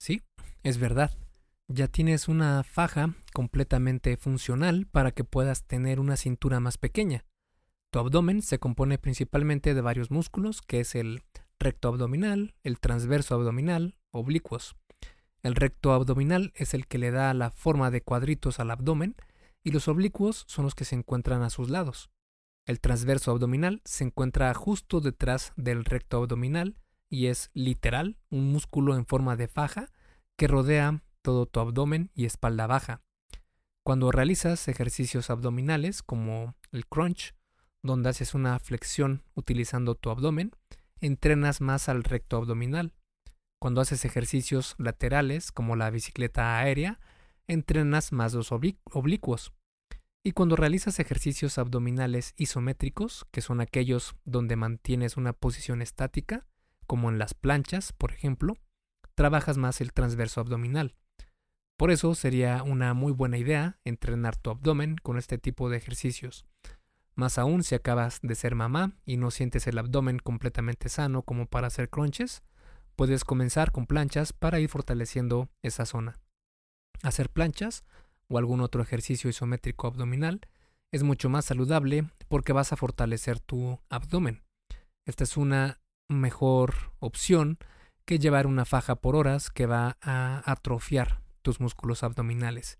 Sí, 0.00 0.22
es 0.62 0.78
verdad. 0.78 1.12
Ya 1.68 1.88
tienes 1.88 2.26
una 2.26 2.64
faja 2.64 3.14
completamente 3.32 4.16
funcional 4.16 4.86
para 4.86 5.12
que 5.12 5.24
puedas 5.24 5.64
tener 5.64 6.00
una 6.00 6.16
cintura 6.16 6.58
más 6.58 6.78
pequeña. 6.78 7.24
Tu 7.92 7.98
abdomen 7.98 8.42
se 8.42 8.58
compone 8.58 8.98
principalmente 8.98 9.74
de 9.74 9.80
varios 9.80 10.10
músculos, 10.10 10.62
que 10.62 10.80
es 10.80 10.94
el 10.94 11.22
recto 11.62 11.88
abdominal, 11.88 12.54
el 12.62 12.80
transverso 12.80 13.34
abdominal, 13.34 13.96
oblicuos. 14.10 14.76
El 15.42 15.54
recto 15.54 15.92
abdominal 15.92 16.52
es 16.54 16.74
el 16.74 16.86
que 16.86 16.98
le 16.98 17.10
da 17.10 17.32
la 17.34 17.50
forma 17.50 17.90
de 17.90 18.02
cuadritos 18.02 18.60
al 18.60 18.70
abdomen 18.70 19.16
y 19.64 19.70
los 19.70 19.88
oblicuos 19.88 20.44
son 20.48 20.64
los 20.64 20.74
que 20.74 20.84
se 20.84 20.96
encuentran 20.96 21.42
a 21.42 21.50
sus 21.50 21.70
lados. 21.70 22.10
El 22.66 22.80
transverso 22.80 23.30
abdominal 23.30 23.80
se 23.84 24.04
encuentra 24.04 24.52
justo 24.54 25.00
detrás 25.00 25.52
del 25.56 25.84
recto 25.84 26.18
abdominal 26.18 26.76
y 27.08 27.26
es 27.26 27.50
literal 27.54 28.18
un 28.30 28.52
músculo 28.52 28.96
en 28.96 29.06
forma 29.06 29.36
de 29.36 29.48
faja 29.48 29.90
que 30.36 30.48
rodea 30.48 31.02
todo 31.22 31.46
tu 31.46 31.60
abdomen 31.60 32.10
y 32.14 32.24
espalda 32.24 32.66
baja. 32.66 33.02
Cuando 33.84 34.12
realizas 34.12 34.68
ejercicios 34.68 35.28
abdominales 35.28 36.02
como 36.02 36.54
el 36.70 36.86
crunch, 36.86 37.34
donde 37.82 38.10
haces 38.10 38.34
una 38.34 38.58
flexión 38.60 39.24
utilizando 39.34 39.96
tu 39.96 40.10
abdomen, 40.10 40.52
entrenas 41.02 41.60
más 41.60 41.88
al 41.88 42.04
recto 42.04 42.36
abdominal. 42.36 42.94
Cuando 43.60 43.80
haces 43.80 44.04
ejercicios 44.04 44.74
laterales 44.78 45.52
como 45.52 45.76
la 45.76 45.90
bicicleta 45.90 46.58
aérea, 46.58 47.00
entrenas 47.48 48.12
más 48.12 48.32
los 48.34 48.52
oblicuos. 48.52 49.52
Y 50.24 50.32
cuando 50.32 50.54
realizas 50.54 51.00
ejercicios 51.00 51.58
abdominales 51.58 52.34
isométricos, 52.36 53.26
que 53.32 53.40
son 53.40 53.60
aquellos 53.60 54.14
donde 54.24 54.54
mantienes 54.54 55.16
una 55.16 55.32
posición 55.32 55.82
estática, 55.82 56.46
como 56.86 57.10
en 57.10 57.18
las 57.18 57.34
planchas, 57.34 57.92
por 57.92 58.12
ejemplo, 58.12 58.56
trabajas 59.16 59.58
más 59.58 59.80
el 59.80 59.92
transverso 59.92 60.40
abdominal. 60.40 60.94
Por 61.76 61.90
eso 61.90 62.14
sería 62.14 62.62
una 62.62 62.94
muy 62.94 63.12
buena 63.12 63.38
idea 63.38 63.80
entrenar 63.84 64.36
tu 64.36 64.50
abdomen 64.50 64.96
con 65.02 65.18
este 65.18 65.38
tipo 65.38 65.68
de 65.68 65.78
ejercicios. 65.78 66.46
Más 67.14 67.38
aún 67.38 67.62
si 67.62 67.74
acabas 67.74 68.20
de 68.22 68.34
ser 68.34 68.54
mamá 68.54 68.92
y 69.04 69.16
no 69.16 69.30
sientes 69.30 69.66
el 69.66 69.78
abdomen 69.78 70.18
completamente 70.18 70.88
sano 70.88 71.22
como 71.22 71.46
para 71.46 71.66
hacer 71.66 71.90
crunches, 71.90 72.42
puedes 72.96 73.24
comenzar 73.24 73.72
con 73.72 73.86
planchas 73.86 74.32
para 74.32 74.60
ir 74.60 74.68
fortaleciendo 74.68 75.48
esa 75.62 75.86
zona. 75.86 76.20
Hacer 77.02 77.30
planchas 77.30 77.84
o 78.28 78.38
algún 78.38 78.60
otro 78.60 78.82
ejercicio 78.82 79.28
isométrico 79.28 79.86
abdominal 79.86 80.40
es 80.90 81.02
mucho 81.02 81.28
más 81.28 81.46
saludable 81.46 82.08
porque 82.28 82.52
vas 82.52 82.72
a 82.72 82.76
fortalecer 82.76 83.40
tu 83.40 83.80
abdomen. 83.88 84.42
Esta 85.04 85.24
es 85.24 85.36
una 85.36 85.80
mejor 86.08 86.92
opción 86.98 87.58
que 88.04 88.18
llevar 88.18 88.46
una 88.46 88.64
faja 88.64 88.96
por 88.96 89.16
horas 89.16 89.50
que 89.50 89.66
va 89.66 89.96
a 90.00 90.42
atrofiar 90.50 91.22
tus 91.42 91.60
músculos 91.60 92.02
abdominales. 92.02 92.78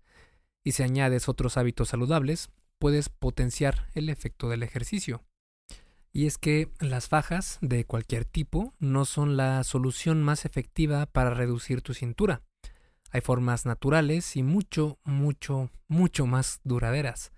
Y 0.63 0.73
si 0.73 0.83
añades 0.83 1.27
otros 1.27 1.57
hábitos 1.57 1.89
saludables, 1.89 2.49
puedes 2.83 3.07
potenciar 3.07 3.87
el 3.93 4.09
efecto 4.09 4.49
del 4.49 4.61
ejercicio. 4.61 5.23
Y 6.11 6.27
es 6.27 6.37
que 6.37 6.69
las 6.81 7.07
fajas 7.07 7.57
de 7.61 7.85
cualquier 7.85 8.25
tipo 8.25 8.73
no 8.77 9.05
son 9.05 9.37
la 9.37 9.63
solución 9.63 10.21
más 10.21 10.43
efectiva 10.43 11.05
para 11.05 11.33
reducir 11.33 11.81
tu 11.81 11.93
cintura. 11.93 12.41
Hay 13.09 13.21
formas 13.21 13.65
naturales 13.65 14.35
y 14.35 14.43
mucho, 14.43 14.99
mucho, 15.05 15.69
mucho 15.87 16.25
más 16.25 16.59
duraderas. 16.65 17.31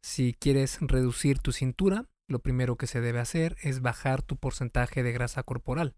Si 0.00 0.32
quieres 0.32 0.78
reducir 0.80 1.38
tu 1.40 1.52
cintura, 1.52 2.06
lo 2.26 2.38
primero 2.38 2.76
que 2.76 2.86
se 2.86 3.02
debe 3.02 3.20
hacer 3.20 3.58
es 3.60 3.82
bajar 3.82 4.22
tu 4.22 4.38
porcentaje 4.38 5.02
de 5.02 5.12
grasa 5.12 5.42
corporal. 5.42 5.96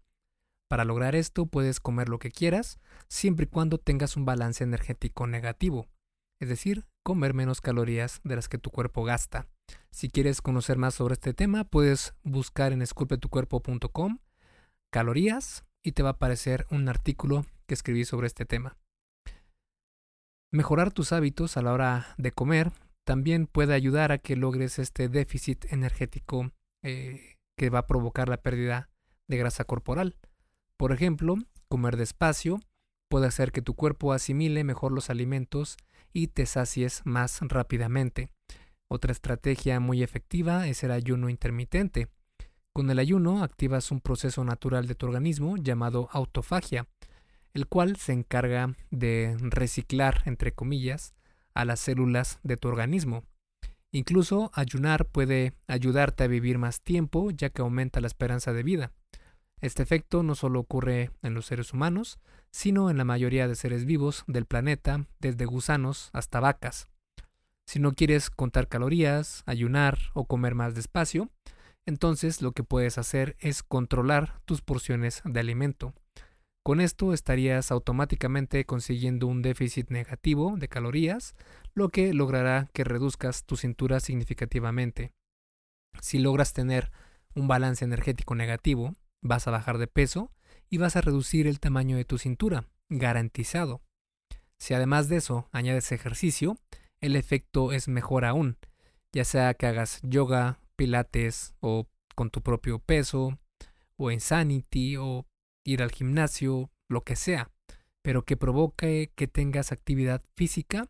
Para 0.67 0.83
lograr 0.83 1.15
esto 1.15 1.45
puedes 1.45 1.79
comer 1.79 2.09
lo 2.09 2.19
que 2.19 2.31
quieras, 2.31 2.81
siempre 3.07 3.45
y 3.45 3.47
cuando 3.47 3.77
tengas 3.77 4.17
un 4.17 4.25
balance 4.25 4.65
energético 4.65 5.27
negativo, 5.27 5.87
es 6.41 6.49
decir, 6.49 6.83
comer 7.03 7.33
menos 7.33 7.61
calorías 7.61 8.21
de 8.23 8.35
las 8.35 8.47
que 8.47 8.57
tu 8.57 8.69
cuerpo 8.69 9.03
gasta. 9.03 9.47
Si 9.89 10.09
quieres 10.09 10.41
conocer 10.41 10.77
más 10.77 10.95
sobre 10.95 11.13
este 11.13 11.33
tema, 11.33 11.63
puedes 11.63 12.13
buscar 12.23 12.71
en 12.71 12.81
esculpetucuerpo.com 12.81 14.19
calorías 14.91 15.63
y 15.83 15.93
te 15.93 16.03
va 16.03 16.09
a 16.09 16.13
aparecer 16.13 16.67
un 16.69 16.89
artículo 16.89 17.45
que 17.65 17.73
escribí 17.73 18.05
sobre 18.05 18.27
este 18.27 18.45
tema. 18.45 18.77
Mejorar 20.51 20.91
tus 20.91 21.13
hábitos 21.13 21.55
a 21.57 21.61
la 21.61 21.71
hora 21.71 22.13
de 22.17 22.31
comer 22.31 22.71
también 23.05 23.47
puede 23.47 23.73
ayudar 23.73 24.11
a 24.11 24.17
que 24.17 24.35
logres 24.35 24.79
este 24.79 25.07
déficit 25.07 25.65
energético 25.71 26.51
eh, 26.83 27.37
que 27.57 27.69
va 27.69 27.79
a 27.79 27.87
provocar 27.87 28.29
la 28.29 28.41
pérdida 28.41 28.89
de 29.27 29.37
grasa 29.37 29.63
corporal. 29.63 30.17
Por 30.77 30.91
ejemplo, 30.91 31.35
comer 31.69 31.95
despacio 31.95 32.59
puede 33.09 33.27
hacer 33.27 33.51
que 33.51 33.61
tu 33.61 33.75
cuerpo 33.75 34.13
asimile 34.13 34.63
mejor 34.63 34.91
los 34.91 35.09
alimentos 35.09 35.77
y 36.13 36.27
te 36.27 36.45
sacies 36.45 37.01
más 37.05 37.39
rápidamente. 37.41 38.29
Otra 38.87 39.11
estrategia 39.11 39.79
muy 39.79 40.03
efectiva 40.03 40.67
es 40.67 40.83
el 40.83 40.91
ayuno 40.91 41.29
intermitente. 41.29 42.09
Con 42.73 42.89
el 42.89 42.99
ayuno 42.99 43.43
activas 43.43 43.91
un 43.91 44.01
proceso 44.01 44.43
natural 44.43 44.87
de 44.87 44.95
tu 44.95 45.05
organismo 45.05 45.57
llamado 45.57 46.09
autofagia, 46.11 46.87
el 47.53 47.67
cual 47.67 47.97
se 47.97 48.13
encarga 48.13 48.75
de 48.89 49.35
reciclar, 49.39 50.23
entre 50.25 50.53
comillas, 50.53 51.13
a 51.53 51.65
las 51.65 51.79
células 51.79 52.39
de 52.43 52.57
tu 52.57 52.67
organismo. 52.67 53.23
Incluso 53.91 54.51
ayunar 54.53 55.05
puede 55.05 55.53
ayudarte 55.67 56.23
a 56.23 56.27
vivir 56.27 56.57
más 56.57 56.81
tiempo 56.81 57.29
ya 57.31 57.49
que 57.49 57.61
aumenta 57.61 57.99
la 57.99 58.07
esperanza 58.07 58.53
de 58.53 58.63
vida. 58.63 58.93
Este 59.61 59.83
efecto 59.83 60.23
no 60.23 60.35
solo 60.35 60.59
ocurre 60.59 61.11
en 61.21 61.35
los 61.35 61.45
seres 61.45 61.71
humanos, 61.71 62.19
sino 62.49 62.89
en 62.89 62.97
la 62.97 63.05
mayoría 63.05 63.47
de 63.47 63.55
seres 63.55 63.85
vivos 63.85 64.23
del 64.27 64.45
planeta, 64.45 65.05
desde 65.19 65.45
gusanos 65.45 66.09
hasta 66.13 66.39
vacas. 66.39 66.87
Si 67.65 67.79
no 67.79 67.93
quieres 67.93 68.29
contar 68.29 68.67
calorías, 68.67 69.43
ayunar 69.45 69.99
o 70.13 70.25
comer 70.25 70.55
más 70.55 70.75
despacio, 70.75 71.29
entonces 71.85 72.41
lo 72.41 72.51
que 72.51 72.63
puedes 72.63 72.97
hacer 72.97 73.37
es 73.39 73.63
controlar 73.63 74.41
tus 74.45 74.61
porciones 74.61 75.21
de 75.23 75.39
alimento. 75.39 75.93
Con 76.63 76.81
esto 76.81 77.13
estarías 77.13 77.71
automáticamente 77.71 78.65
consiguiendo 78.65 79.27
un 79.27 79.41
déficit 79.41 79.89
negativo 79.89 80.55
de 80.57 80.67
calorías, 80.67 81.35
lo 81.73 81.89
que 81.89 82.13
logrará 82.13 82.69
que 82.73 82.83
reduzcas 82.83 83.45
tu 83.45 83.57
cintura 83.57 83.99
significativamente. 83.99 85.11
Si 86.01 86.19
logras 86.19 86.53
tener 86.53 86.91
un 87.33 87.47
balance 87.47 87.83
energético 87.85 88.35
negativo, 88.35 88.95
vas 89.21 89.47
a 89.47 89.51
bajar 89.51 89.77
de 89.77 89.87
peso 89.87 90.31
y 90.69 90.77
vas 90.77 90.95
a 90.95 91.01
reducir 91.01 91.47
el 91.47 91.59
tamaño 91.59 91.97
de 91.97 92.05
tu 92.05 92.17
cintura, 92.17 92.65
garantizado. 92.89 93.81
Si 94.57 94.73
además 94.73 95.09
de 95.09 95.17
eso 95.17 95.49
añades 95.51 95.91
ejercicio, 95.91 96.57
el 96.99 97.15
efecto 97.15 97.71
es 97.71 97.87
mejor 97.87 98.25
aún, 98.25 98.57
ya 99.11 99.25
sea 99.25 99.53
que 99.53 99.67
hagas 99.67 99.99
yoga, 100.03 100.59
pilates 100.75 101.53
o 101.59 101.87
con 102.15 102.29
tu 102.29 102.41
propio 102.41 102.79
peso, 102.79 103.39
o 103.97 104.11
insanity 104.11 104.97
o 104.97 105.25
ir 105.63 105.81
al 105.81 105.91
gimnasio, 105.91 106.71
lo 106.87 107.03
que 107.03 107.15
sea, 107.15 107.51
pero 108.01 108.23
que 108.25 108.37
provoque 108.37 109.11
que 109.15 109.27
tengas 109.27 109.71
actividad 109.71 110.23
física, 110.35 110.87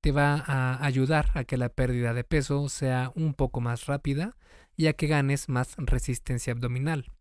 te 0.00 0.12
va 0.12 0.44
a 0.46 0.84
ayudar 0.84 1.30
a 1.34 1.44
que 1.44 1.56
la 1.56 1.68
pérdida 1.68 2.14
de 2.14 2.24
peso 2.24 2.68
sea 2.68 3.12
un 3.14 3.34
poco 3.34 3.60
más 3.60 3.86
rápida 3.86 4.36
y 4.76 4.86
a 4.86 4.92
que 4.92 5.06
ganes 5.06 5.48
más 5.48 5.74
resistencia 5.76 6.52
abdominal. 6.52 7.12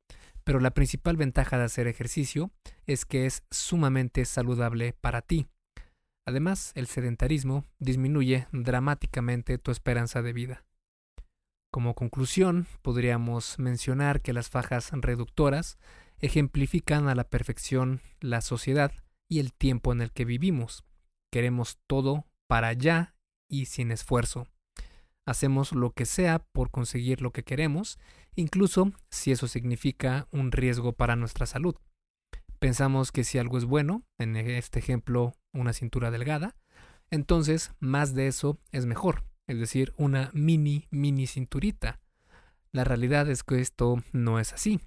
Pero 0.47 0.61
la 0.61 0.71
principal 0.71 1.17
ventaja 1.17 1.57
de 1.57 1.65
hacer 1.65 1.87
ejercicio 1.87 2.51
es 2.85 3.03
que 3.05 3.25
es 3.25 3.43
sumamente 3.51 4.23
saludable 4.23 4.93
para 4.93 5.21
ti. 5.21 5.45
Además, 6.25 6.71
el 6.75 6.87
sedentarismo 6.87 7.65
disminuye 7.79 8.47
dramáticamente 8.53 9.57
tu 9.57 9.71
esperanza 9.71 10.21
de 10.21 10.31
vida. 10.31 10.65
Como 11.69 11.95
conclusión, 11.95 12.65
podríamos 12.81 13.59
mencionar 13.59 14.21
que 14.21 14.31
las 14.31 14.49
fajas 14.49 14.91
reductoras 14.93 15.77
ejemplifican 16.19 17.09
a 17.09 17.15
la 17.15 17.25
perfección 17.25 17.99
la 18.21 18.39
sociedad 18.39 18.93
y 19.29 19.39
el 19.39 19.51
tiempo 19.51 19.91
en 19.91 19.99
el 19.99 20.13
que 20.13 20.23
vivimos. 20.23 20.85
Queremos 21.29 21.77
todo 21.87 22.25
para 22.47 22.69
allá 22.69 23.17
y 23.49 23.65
sin 23.65 23.91
esfuerzo. 23.91 24.47
Hacemos 25.27 25.73
lo 25.73 25.91
que 25.91 26.05
sea 26.05 26.39
por 26.39 26.71
conseguir 26.71 27.21
lo 27.21 27.33
que 27.33 27.43
queremos, 27.43 27.99
incluso 28.35 28.93
si 29.09 29.33
eso 29.33 29.49
significa 29.49 30.29
un 30.31 30.53
riesgo 30.53 30.93
para 30.93 31.17
nuestra 31.17 31.45
salud. 31.45 31.75
Pensamos 32.59 33.11
que 33.11 33.25
si 33.25 33.37
algo 33.37 33.57
es 33.57 33.65
bueno, 33.65 34.03
en 34.17 34.37
este 34.37 34.79
ejemplo 34.79 35.33
una 35.53 35.73
cintura 35.73 36.11
delgada, 36.11 36.55
entonces 37.11 37.73
más 37.81 38.13
de 38.13 38.27
eso 38.27 38.57
es 38.71 38.85
mejor, 38.85 39.25
es 39.47 39.59
decir, 39.59 39.93
una 39.97 40.31
mini, 40.33 40.87
mini 40.91 41.27
cinturita. 41.27 41.99
La 42.71 42.85
realidad 42.85 43.29
es 43.29 43.43
que 43.43 43.59
esto 43.59 44.01
no 44.13 44.39
es 44.39 44.53
así. 44.53 44.79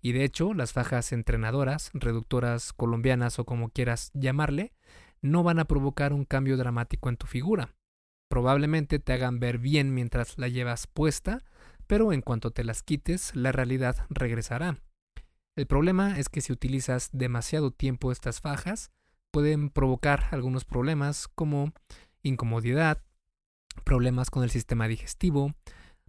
Y 0.00 0.12
de 0.12 0.22
hecho, 0.22 0.54
las 0.54 0.72
fajas 0.72 1.10
entrenadoras, 1.10 1.90
reductoras 1.94 2.72
colombianas 2.72 3.40
o 3.40 3.44
como 3.44 3.70
quieras 3.70 4.12
llamarle, 4.14 4.72
no 5.20 5.42
van 5.42 5.58
a 5.58 5.64
provocar 5.64 6.12
un 6.12 6.24
cambio 6.24 6.56
dramático 6.56 7.08
en 7.08 7.16
tu 7.16 7.26
figura. 7.26 7.74
Probablemente 8.30 9.00
te 9.00 9.12
hagan 9.12 9.40
ver 9.40 9.58
bien 9.58 9.92
mientras 9.92 10.38
la 10.38 10.46
llevas 10.46 10.86
puesta, 10.86 11.42
pero 11.88 12.12
en 12.12 12.22
cuanto 12.22 12.52
te 12.52 12.62
las 12.62 12.84
quites, 12.84 13.34
la 13.34 13.50
realidad 13.50 14.06
regresará. 14.08 14.78
El 15.56 15.66
problema 15.66 16.16
es 16.16 16.28
que 16.28 16.40
si 16.40 16.52
utilizas 16.52 17.10
demasiado 17.12 17.72
tiempo 17.72 18.12
estas 18.12 18.40
fajas, 18.40 18.92
pueden 19.32 19.68
provocar 19.68 20.28
algunos 20.30 20.64
problemas 20.64 21.26
como 21.26 21.72
incomodidad, 22.22 23.02
problemas 23.82 24.30
con 24.30 24.44
el 24.44 24.50
sistema 24.50 24.86
digestivo, 24.86 25.52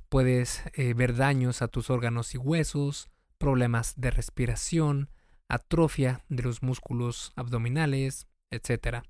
puedes 0.08 0.62
eh, 0.74 0.94
ver 0.94 1.16
daños 1.16 1.64
a 1.64 1.70
tus 1.70 1.90
órganos 1.90 2.36
y 2.36 2.38
huesos, 2.38 3.10
problemas 3.40 3.96
de 4.00 4.12
respiración, 4.12 5.10
atrofia 5.50 6.24
de 6.30 6.44
los 6.44 6.62
músculos 6.62 7.34
abdominales, 7.36 8.28
etc. 8.52 9.08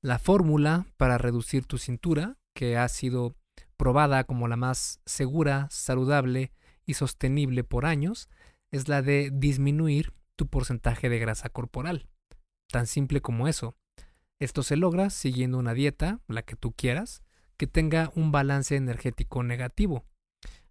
La 0.00 0.20
fórmula 0.20 0.86
para 0.96 1.18
reducir 1.18 1.66
tu 1.66 1.76
cintura, 1.76 2.36
que 2.54 2.76
ha 2.76 2.88
sido 2.88 3.34
probada 3.76 4.22
como 4.22 4.46
la 4.46 4.56
más 4.56 5.00
segura, 5.06 5.66
saludable 5.70 6.52
y 6.86 6.94
sostenible 6.94 7.64
por 7.64 7.84
años, 7.84 8.28
es 8.70 8.86
la 8.86 9.02
de 9.02 9.30
disminuir 9.32 10.12
tu 10.36 10.46
porcentaje 10.46 11.08
de 11.08 11.18
grasa 11.18 11.48
corporal. 11.48 12.08
Tan 12.70 12.86
simple 12.86 13.20
como 13.20 13.48
eso. 13.48 13.74
Esto 14.38 14.62
se 14.62 14.76
logra 14.76 15.10
siguiendo 15.10 15.58
una 15.58 15.74
dieta, 15.74 16.20
la 16.28 16.42
que 16.42 16.54
tú 16.54 16.72
quieras, 16.72 17.24
que 17.56 17.66
tenga 17.66 18.12
un 18.14 18.30
balance 18.30 18.76
energético 18.76 19.42
negativo. 19.42 20.04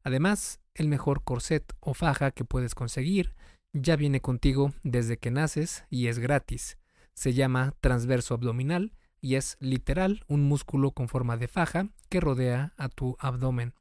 Además, 0.04 0.62
el 0.74 0.88
mejor 0.88 1.26
corset 1.26 1.74
o 1.82 1.94
faja 1.94 2.32
que 2.32 2.46
puedes 2.46 2.76
conseguir 2.76 3.36
ya 3.74 3.98
viene 3.98 4.22
contigo 4.22 4.74
desde 4.84 5.18
que 5.18 5.32
naces 5.32 5.84
y 5.90 6.08
es 6.08 6.18
gratis. 6.18 6.78
Se 7.14 7.34
llama 7.34 7.74
transverso 7.82 8.34
abdominal 8.34 8.94
y 9.22 9.36
es 9.36 9.58
literal 9.60 10.24
un 10.28 10.44
músculo 10.44 10.92
con 10.92 11.08
forma 11.08 11.38
de 11.38 11.48
faja 11.48 11.90
que 12.10 12.20
rodea 12.20 12.74
a 12.78 12.90
tu 12.90 13.16
abdomen. 13.20 13.74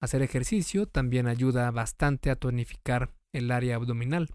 Hacer 0.00 0.22
ejercicio 0.22 0.86
también 0.86 1.26
ayuda 1.26 1.70
bastante 1.70 2.30
a 2.30 2.36
tonificar 2.36 3.12
el 3.32 3.50
área 3.50 3.76
abdominal, 3.76 4.28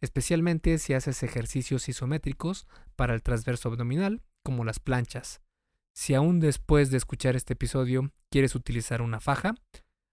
especialmente 0.00 0.78
si 0.78 0.94
haces 0.94 1.22
ejercicios 1.22 1.88
isométricos 1.88 2.66
para 2.96 3.14
el 3.14 3.22
transverso 3.22 3.68
abdominal, 3.68 4.22
como 4.42 4.64
las 4.64 4.78
planchas. 4.78 5.40
Si 5.94 6.14
aún 6.14 6.40
después 6.40 6.90
de 6.90 6.96
escuchar 6.96 7.36
este 7.36 7.54
episodio 7.54 8.12
quieres 8.30 8.54
utilizar 8.54 9.00
una 9.00 9.20
faja, 9.20 9.54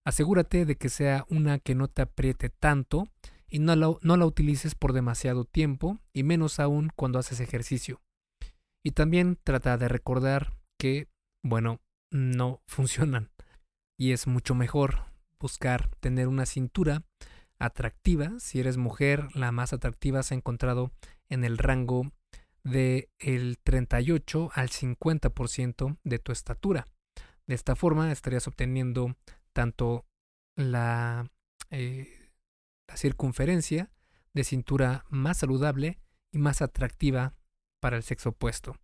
asegúrate 0.06 0.65
de 0.65 0.76
que 0.76 0.89
sea 0.89 1.26
una 1.30 1.60
que 1.60 1.76
no 1.76 1.88
te 1.88 2.04
apriete 2.04 2.50
tanto 2.50 3.08
y 3.47 3.60
no 3.60 3.76
la, 3.76 3.93
no 4.02 4.17
la 4.17 4.26
utilices 4.26 4.76
por 4.76 4.93
demasiado 4.93 5.43
tiempo 5.45 6.00
y 6.13 6.24
menos 6.24 6.60
aún 6.60 6.91
cuando 6.95 7.19
haces 7.19 7.39
ejercicio. 7.39 8.02
Y 8.84 8.91
también 8.91 9.38
trata 9.44 9.78
de 9.78 9.88
recordar 9.88 10.54
que, 10.78 11.08
bueno, 11.44 11.82
no 12.12 12.62
funcionan. 12.67 13.32
Y 13.98 14.12
es 14.12 14.28
mucho 14.28 14.56
mejor 14.56 15.06
buscar 15.39 15.89
tener 16.00 16.28
una 16.28 16.46
cintura 16.46 17.04
atractiva. 17.60 18.39
Si 18.39 18.60
eres 18.60 18.78
mujer, 18.78 19.28
la 19.36 19.52
más 19.52 19.74
atractiva 19.74 20.24
se 20.24 20.34
ha 20.34 20.38
encontrado 20.38 20.91
en 21.30 21.44
el 21.44 21.58
rango 21.58 22.12
de 22.63 23.10
el 23.20 23.58
38 23.63 24.52
al 24.54 24.70
50% 24.70 25.98
de 26.04 26.20
tu 26.20 26.32
estatura. 26.32 26.86
De 27.48 27.56
esta 27.56 27.76
forma 27.76 28.12
estarías 28.12 28.48
obteniendo 28.48 29.15
tanto 29.54 30.06
la, 30.56 31.30
eh, 31.70 32.32
la 32.88 32.98
circunferencia 32.98 33.91
de 34.34 34.44
cintura 34.44 35.06
más 35.10 35.38
saludable 35.38 36.00
y 36.32 36.38
más 36.38 36.62
atractiva 36.62 37.34
para 37.82 37.98
el 37.98 38.04
sexo 38.04 38.30
opuesto. 38.30 38.78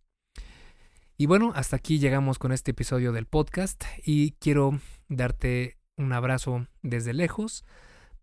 Y 1.16 1.26
bueno, 1.26 1.52
hasta 1.54 1.76
aquí 1.76 1.98
llegamos 1.98 2.38
con 2.38 2.52
este 2.52 2.72
episodio 2.72 3.12
del 3.12 3.26
podcast 3.26 3.82
y 4.04 4.32
quiero 4.32 4.78
darte 5.08 5.78
un 5.96 6.12
abrazo 6.12 6.66
desde 6.82 7.14
lejos 7.14 7.64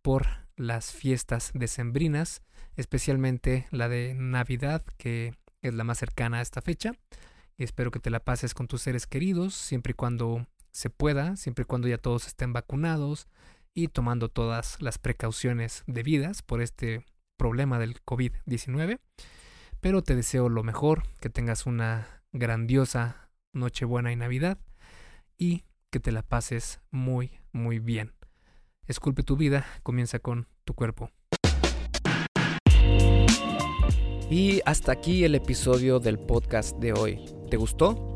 por 0.02 0.28
las 0.56 0.94
fiestas 0.94 1.52
decembrinas, 1.54 2.42
especialmente 2.76 3.68
la 3.72 3.90
de 3.90 4.14
Navidad, 4.14 4.86
que 4.98 5.34
es 5.62 5.74
la 5.74 5.84
más 5.84 5.98
cercana 5.98 6.38
a 6.38 6.42
esta 6.42 6.62
fecha. 6.62 6.94
Espero 7.58 7.92
que 7.92 8.00
te 8.00 8.10
la 8.10 8.24
pases 8.24 8.54
con 8.54 8.68
tus 8.68 8.84
seres 8.84 9.08
queridos, 9.08 9.56
siempre 9.56 9.92
y 9.92 9.96
cuando 9.96 10.48
se 10.72 10.90
pueda, 10.90 11.36
siempre 11.38 11.64
y 11.64 11.66
cuando 11.66 11.88
ya 11.88 11.98
todos 11.98 12.28
estén 12.28 12.54
vacunados 12.54 13.28
y 13.74 13.88
tomando 13.90 14.30
todas 14.30 14.82
las 14.82 14.98
precauciones 15.00 15.84
debidas 15.88 16.42
por 16.42 16.62
este 16.62 17.06
problema 17.38 17.80
del 17.80 18.02
COVID-19. 18.04 19.00
Pero 19.86 20.02
te 20.02 20.16
deseo 20.16 20.50
lo 20.50 20.64
mejor, 20.64 21.04
que 21.20 21.30
tengas 21.30 21.68
una 21.68 22.24
grandiosa 22.32 23.30
Nochebuena 23.54 24.12
y 24.12 24.16
Navidad 24.16 24.58
y 25.38 25.64
que 25.92 26.00
te 26.00 26.12
la 26.12 26.24
pases 26.24 26.80
muy, 26.90 27.40
muy 27.52 27.78
bien. 27.78 28.16
Esculpe 28.88 29.22
tu 29.22 29.38
vida, 29.38 29.64
comienza 29.84 30.18
con 30.18 30.48
tu 30.64 30.74
cuerpo. 30.74 31.12
Y 34.28 34.60
hasta 34.66 34.92
aquí 34.92 35.24
el 35.24 35.36
episodio 35.36 36.00
del 36.00 36.18
podcast 36.18 36.80
de 36.80 36.94
hoy. 36.94 37.24
¿Te 37.52 37.58
gustó? 37.58 38.16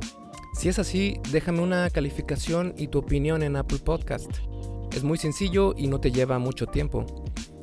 Si 0.55 0.69
es 0.69 0.79
así, 0.79 1.19
déjame 1.31 1.61
una 1.61 1.87
calificación 1.91 2.73
y 2.77 2.87
tu 2.87 2.97
opinión 2.97 3.43
en 3.43 3.55
Apple 3.55 3.77
Podcast. 3.85 4.31
Es 4.91 5.03
muy 5.03 5.19
sencillo 5.19 5.75
y 5.77 5.85
no 5.85 5.99
te 5.99 6.11
lleva 6.11 6.39
mucho 6.39 6.65
tiempo. 6.65 7.05